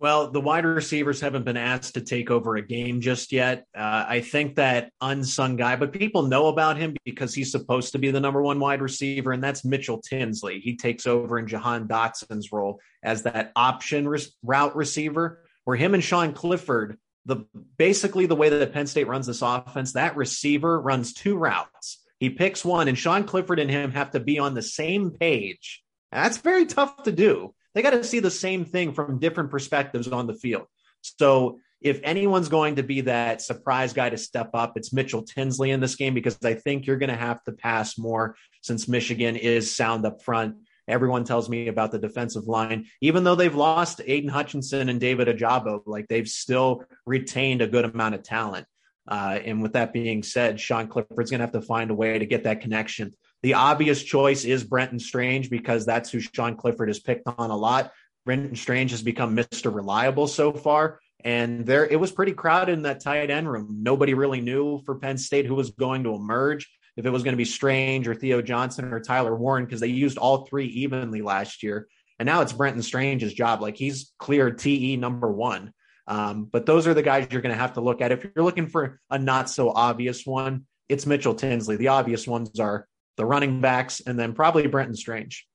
Well, 0.00 0.30
the 0.30 0.40
wide 0.40 0.64
receivers 0.64 1.20
haven't 1.20 1.44
been 1.44 1.56
asked 1.56 1.94
to 1.94 2.00
take 2.00 2.30
over 2.30 2.54
a 2.54 2.62
game 2.62 3.00
just 3.00 3.32
yet. 3.32 3.64
Uh, 3.76 4.04
I 4.06 4.20
think 4.20 4.54
that 4.54 4.92
unsung 5.00 5.56
guy, 5.56 5.74
but 5.74 5.92
people 5.92 6.22
know 6.22 6.46
about 6.46 6.76
him 6.76 6.94
because 7.04 7.34
he's 7.34 7.50
supposed 7.50 7.92
to 7.92 7.98
be 7.98 8.12
the 8.12 8.20
number 8.20 8.40
one 8.40 8.60
wide 8.60 8.80
receiver, 8.80 9.32
and 9.32 9.42
that's 9.42 9.64
Mitchell 9.64 10.00
Tinsley. 10.00 10.60
He 10.60 10.76
takes 10.76 11.08
over 11.08 11.36
in 11.40 11.48
Jahan 11.48 11.88
Dotson's 11.88 12.52
role 12.52 12.78
as 13.02 13.22
that 13.22 13.52
option 13.54 14.08
route 14.42 14.76
receiver, 14.76 15.42
where 15.64 15.76
him 15.76 15.94
and 15.94 16.02
Sean 16.02 16.32
Clifford 16.32 16.98
the 17.28 17.44
basically 17.76 18.26
the 18.26 18.34
way 18.34 18.48
that 18.48 18.72
Penn 18.72 18.86
State 18.86 19.06
runs 19.06 19.26
this 19.26 19.42
offense, 19.42 19.92
that 19.92 20.16
receiver 20.16 20.80
runs 20.80 21.12
two 21.12 21.36
routes. 21.36 22.02
He 22.18 22.30
picks 22.30 22.64
one, 22.64 22.88
and 22.88 22.98
Sean 22.98 23.24
Clifford 23.24 23.60
and 23.60 23.70
him 23.70 23.92
have 23.92 24.10
to 24.12 24.20
be 24.20 24.38
on 24.38 24.54
the 24.54 24.62
same 24.62 25.10
page. 25.10 25.82
That's 26.10 26.38
very 26.38 26.64
tough 26.64 27.02
to 27.04 27.12
do. 27.12 27.54
They 27.74 27.82
got 27.82 27.90
to 27.90 28.02
see 28.02 28.18
the 28.18 28.30
same 28.30 28.64
thing 28.64 28.94
from 28.94 29.20
different 29.20 29.50
perspectives 29.50 30.08
on 30.08 30.26
the 30.26 30.34
field. 30.34 30.64
So 31.02 31.60
if 31.80 32.00
anyone's 32.02 32.48
going 32.48 32.76
to 32.76 32.82
be 32.82 33.02
that 33.02 33.42
surprise 33.42 33.92
guy 33.92 34.08
to 34.08 34.16
step 34.16 34.50
up, 34.54 34.72
it's 34.76 34.92
Mitchell 34.92 35.22
Tinsley 35.22 35.70
in 35.70 35.80
this 35.80 35.94
game 35.94 36.14
because 36.14 36.38
I 36.42 36.54
think 36.54 36.86
you're 36.86 36.96
going 36.96 37.10
to 37.10 37.16
have 37.16 37.44
to 37.44 37.52
pass 37.52 37.98
more 37.98 38.36
since 38.62 38.88
Michigan 38.88 39.36
is 39.36 39.76
sound 39.76 40.06
up 40.06 40.22
front. 40.22 40.56
Everyone 40.88 41.24
tells 41.24 41.48
me 41.48 41.68
about 41.68 41.92
the 41.92 41.98
defensive 41.98 42.48
line. 42.48 42.86
Even 43.00 43.24
though 43.24 43.34
they've 43.34 43.54
lost 43.54 44.00
Aidan 44.04 44.30
Hutchinson 44.30 44.88
and 44.88 45.00
David 45.00 45.28
Ojabo, 45.28 45.82
like 45.86 46.08
they've 46.08 46.28
still 46.28 46.84
retained 47.06 47.62
a 47.62 47.68
good 47.68 47.84
amount 47.84 48.14
of 48.14 48.22
talent. 48.22 48.66
Uh, 49.06 49.38
and 49.44 49.62
with 49.62 49.72
that 49.72 49.92
being 49.92 50.22
said, 50.22 50.60
Sean 50.60 50.88
Clifford's 50.88 51.30
going 51.30 51.38
to 51.38 51.44
have 51.46 51.52
to 51.52 51.62
find 51.62 51.90
a 51.90 51.94
way 51.94 52.18
to 52.18 52.26
get 52.26 52.44
that 52.44 52.60
connection. 52.60 53.14
The 53.42 53.54
obvious 53.54 54.02
choice 54.02 54.44
is 54.44 54.64
Brenton 54.64 54.98
Strange 54.98 55.48
because 55.48 55.86
that's 55.86 56.10
who 56.10 56.20
Sean 56.20 56.56
Clifford 56.56 56.88
has 56.88 56.98
picked 56.98 57.26
on 57.26 57.50
a 57.50 57.56
lot. 57.56 57.92
Brenton 58.26 58.56
Strange 58.56 58.90
has 58.90 59.02
become 59.02 59.34
Mr. 59.34 59.74
Reliable 59.74 60.26
so 60.26 60.52
far. 60.52 61.00
And 61.24 61.66
there, 61.66 61.86
it 61.86 61.98
was 61.98 62.12
pretty 62.12 62.32
crowded 62.32 62.72
in 62.72 62.82
that 62.82 63.00
tight 63.00 63.30
end 63.30 63.50
room. 63.50 63.78
Nobody 63.82 64.14
really 64.14 64.40
knew 64.40 64.82
for 64.84 64.96
Penn 64.96 65.18
State 65.18 65.46
who 65.46 65.54
was 65.54 65.70
going 65.70 66.04
to 66.04 66.14
emerge 66.14 66.68
if 66.98 67.06
it 67.06 67.10
was 67.10 67.22
going 67.22 67.32
to 67.32 67.38
be 67.38 67.44
Strange 67.44 68.08
or 68.08 68.14
Theo 68.16 68.42
Johnson 68.42 68.92
or 68.92 68.98
Tyler 68.98 69.34
Warren, 69.34 69.64
because 69.64 69.78
they 69.78 69.86
used 69.86 70.18
all 70.18 70.46
three 70.46 70.66
evenly 70.66 71.22
last 71.22 71.62
year. 71.62 71.86
And 72.18 72.26
now 72.26 72.40
it's 72.40 72.52
Brenton 72.52 72.82
Strange's 72.82 73.32
job. 73.32 73.62
Like 73.62 73.76
he's 73.76 74.12
cleared 74.18 74.58
TE 74.58 74.96
number 74.96 75.30
one. 75.30 75.72
Um, 76.08 76.46
but 76.50 76.66
those 76.66 76.88
are 76.88 76.94
the 76.94 77.02
guys 77.02 77.28
you're 77.30 77.40
going 77.40 77.54
to 77.54 77.60
have 77.60 77.74
to 77.74 77.80
look 77.80 78.00
at. 78.00 78.10
If 78.10 78.24
you're 78.24 78.44
looking 78.44 78.66
for 78.66 78.98
a 79.08 79.16
not 79.16 79.48
so 79.48 79.70
obvious 79.70 80.26
one, 80.26 80.66
it's 80.88 81.06
Mitchell 81.06 81.36
Tinsley. 81.36 81.76
The 81.76 81.88
obvious 81.88 82.26
ones 82.26 82.58
are 82.58 82.88
the 83.16 83.24
running 83.24 83.60
backs 83.60 84.00
and 84.04 84.18
then 84.18 84.32
probably 84.32 84.66
Brenton 84.66 84.96
Strange. 84.96 85.46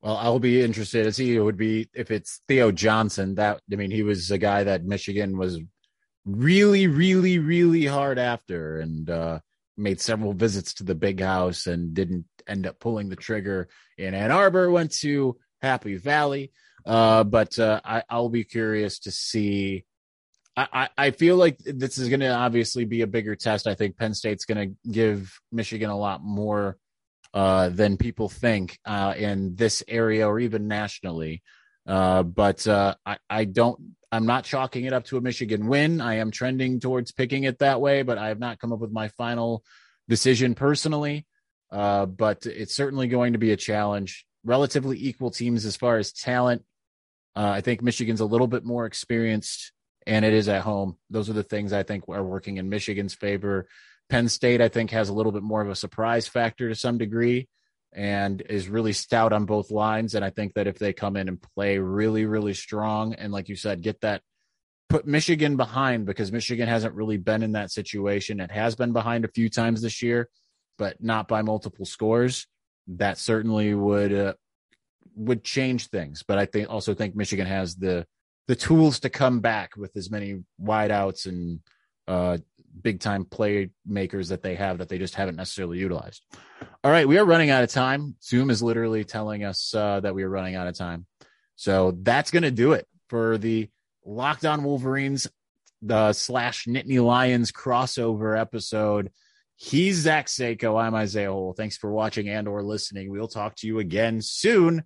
Well, 0.00 0.16
I'll 0.16 0.38
be 0.38 0.62
interested 0.62 1.04
to 1.04 1.12
see 1.12 1.34
it 1.34 1.40
would 1.40 1.56
be 1.56 1.88
if 1.92 2.12
it's 2.12 2.40
Theo 2.46 2.70
Johnson. 2.70 3.34
That 3.34 3.60
I 3.72 3.74
mean, 3.74 3.90
he 3.90 4.04
was 4.04 4.30
a 4.30 4.38
guy 4.38 4.62
that 4.62 4.84
Michigan 4.84 5.36
was 5.36 5.58
really, 6.24 6.86
really, 6.86 7.40
really 7.40 7.84
hard 7.84 8.20
after, 8.20 8.78
and 8.78 9.10
uh, 9.10 9.40
made 9.78 10.00
several 10.00 10.32
visits 10.32 10.74
to 10.74 10.84
the 10.84 10.94
big 10.94 11.20
house 11.20 11.66
and 11.66 11.94
didn't 11.94 12.26
end 12.46 12.66
up 12.66 12.78
pulling 12.78 13.08
the 13.08 13.16
trigger 13.16 13.68
in 13.96 14.14
Ann 14.14 14.30
Arbor, 14.30 14.70
went 14.70 14.92
to 14.98 15.36
Happy 15.62 15.96
Valley. 15.96 16.52
Uh, 16.84 17.24
but 17.24 17.58
uh, 17.58 17.80
I, 17.84 18.02
will 18.10 18.30
be 18.30 18.44
curious 18.44 19.00
to 19.00 19.10
see. 19.10 19.84
I, 20.56 20.88
I 20.98 21.10
feel 21.12 21.36
like 21.36 21.58
this 21.58 21.98
is 21.98 22.08
going 22.08 22.20
to 22.20 22.34
obviously 22.34 22.84
be 22.84 23.02
a 23.02 23.06
bigger 23.06 23.36
test. 23.36 23.68
I 23.68 23.74
think 23.74 23.96
Penn 23.96 24.14
State's 24.14 24.44
going 24.44 24.70
to 24.70 24.90
give 24.90 25.38
Michigan 25.52 25.90
a 25.90 25.96
lot 25.96 26.22
more 26.24 26.78
uh, 27.32 27.68
than 27.68 27.96
people 27.96 28.28
think 28.28 28.78
uh, 28.84 29.14
in 29.16 29.54
this 29.54 29.84
area 29.86 30.26
or 30.26 30.40
even 30.40 30.66
nationally. 30.66 31.42
Uh, 31.88 32.22
but 32.22 32.66
uh, 32.68 32.94
I, 33.06 33.16
I 33.30 33.44
don't 33.46 33.80
I'm 34.12 34.26
not 34.26 34.44
chalking 34.44 34.84
it 34.84 34.92
up 34.92 35.04
to 35.06 35.16
a 35.16 35.20
Michigan 35.20 35.66
win. 35.66 36.00
I 36.00 36.16
am 36.16 36.30
trending 36.30 36.80
towards 36.80 37.12
picking 37.12 37.44
it 37.44 37.58
that 37.58 37.80
way, 37.80 38.02
but 38.02 38.18
I 38.18 38.28
have 38.28 38.38
not 38.38 38.58
come 38.58 38.72
up 38.72 38.78
with 38.78 38.92
my 38.92 39.08
final 39.08 39.64
decision 40.08 40.54
personally. 40.54 41.26
Uh, 41.70 42.06
but 42.06 42.46
it's 42.46 42.74
certainly 42.74 43.08
going 43.08 43.34
to 43.34 43.38
be 43.38 43.52
a 43.52 43.56
challenge. 43.56 44.26
Relatively 44.44 44.98
equal 44.98 45.30
teams 45.30 45.66
as 45.66 45.76
far 45.76 45.98
as 45.98 46.12
talent. 46.12 46.64
Uh, 47.36 47.50
I 47.50 47.60
think 47.60 47.82
Michigan's 47.82 48.20
a 48.20 48.26
little 48.26 48.46
bit 48.46 48.64
more 48.64 48.86
experienced, 48.86 49.72
and 50.06 50.24
it 50.24 50.32
is 50.32 50.48
at 50.48 50.62
home. 50.62 50.96
Those 51.10 51.28
are 51.28 51.34
the 51.34 51.42
things 51.42 51.72
I 51.72 51.82
think 51.82 52.04
are 52.08 52.24
working 52.24 52.56
in 52.56 52.70
Michigan's 52.70 53.14
favor. 53.14 53.68
Penn 54.08 54.30
State, 54.30 54.62
I 54.62 54.68
think, 54.68 54.90
has 54.92 55.10
a 55.10 55.12
little 55.12 55.32
bit 55.32 55.42
more 55.42 55.60
of 55.60 55.68
a 55.68 55.76
surprise 55.76 56.26
factor 56.26 56.70
to 56.70 56.74
some 56.74 56.96
degree 56.96 57.48
and 57.92 58.40
is 58.42 58.68
really 58.68 58.92
stout 58.92 59.32
on 59.32 59.44
both 59.44 59.70
lines. 59.70 60.14
And 60.14 60.24
I 60.24 60.30
think 60.30 60.54
that 60.54 60.66
if 60.66 60.78
they 60.78 60.92
come 60.92 61.16
in 61.16 61.28
and 61.28 61.40
play 61.40 61.78
really, 61.78 62.26
really 62.26 62.54
strong, 62.54 63.14
and 63.14 63.32
like 63.32 63.48
you 63.48 63.56
said, 63.56 63.82
get 63.82 64.00
that 64.02 64.22
put 64.88 65.06
Michigan 65.06 65.56
behind 65.56 66.06
because 66.06 66.32
Michigan 66.32 66.68
hasn't 66.68 66.94
really 66.94 67.18
been 67.18 67.42
in 67.42 67.52
that 67.52 67.70
situation. 67.70 68.40
It 68.40 68.50
has 68.50 68.74
been 68.74 68.92
behind 68.92 69.24
a 69.24 69.28
few 69.28 69.48
times 69.48 69.82
this 69.82 70.02
year, 70.02 70.28
but 70.78 71.02
not 71.02 71.28
by 71.28 71.42
multiple 71.42 71.84
scores. 71.84 72.46
That 72.86 73.18
certainly 73.18 73.74
would 73.74 74.12
uh, 74.12 74.34
would 75.14 75.44
change 75.44 75.88
things. 75.88 76.22
But 76.26 76.38
I 76.38 76.46
think 76.46 76.70
also 76.70 76.94
think 76.94 77.14
Michigan 77.14 77.46
has 77.46 77.76
the 77.76 78.06
the 78.46 78.56
tools 78.56 79.00
to 79.00 79.10
come 79.10 79.40
back 79.40 79.76
with 79.76 79.94
as 79.96 80.10
many 80.10 80.42
wideouts 80.60 81.26
and 81.26 81.60
uh, 82.06 82.38
big 82.80 83.00
time 83.00 83.24
playmakers 83.24 84.28
that 84.28 84.42
they 84.42 84.54
have 84.54 84.78
that 84.78 84.88
they 84.88 84.98
just 84.98 85.14
haven't 85.14 85.36
necessarily 85.36 85.78
utilized. 85.78 86.24
All 86.84 86.90
right, 86.90 87.08
we 87.08 87.18
are 87.18 87.24
running 87.24 87.50
out 87.50 87.64
of 87.64 87.70
time. 87.70 88.16
Zoom 88.22 88.50
is 88.50 88.62
literally 88.62 89.04
telling 89.04 89.44
us 89.44 89.74
uh, 89.74 90.00
that 90.00 90.14
we 90.14 90.22
are 90.22 90.28
running 90.28 90.54
out 90.54 90.66
of 90.68 90.76
time. 90.76 91.06
So 91.56 91.96
that's 92.02 92.30
going 92.30 92.44
to 92.44 92.50
do 92.50 92.72
it 92.72 92.86
for 93.08 93.38
the 93.38 93.68
Locked 94.04 94.44
On 94.44 94.62
Wolverines 94.62 95.28
the 95.82 96.12
slash 96.12 96.66
Nittany 96.66 97.02
Lions 97.04 97.52
crossover 97.52 98.38
episode. 98.38 99.12
He's 99.56 99.96
Zach 99.96 100.26
Seybold. 100.26 100.80
I'm 100.80 100.94
Isaiah 100.94 101.32
Hole. 101.32 101.52
Thanks 101.52 101.76
for 101.76 101.90
watching 101.90 102.28
and 102.28 102.48
or 102.48 102.62
listening. 102.62 103.10
We'll 103.10 103.28
talk 103.28 103.56
to 103.56 103.66
you 103.66 103.78
again 103.78 104.20
soon. 104.20 104.84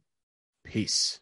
Peace. 0.64 1.21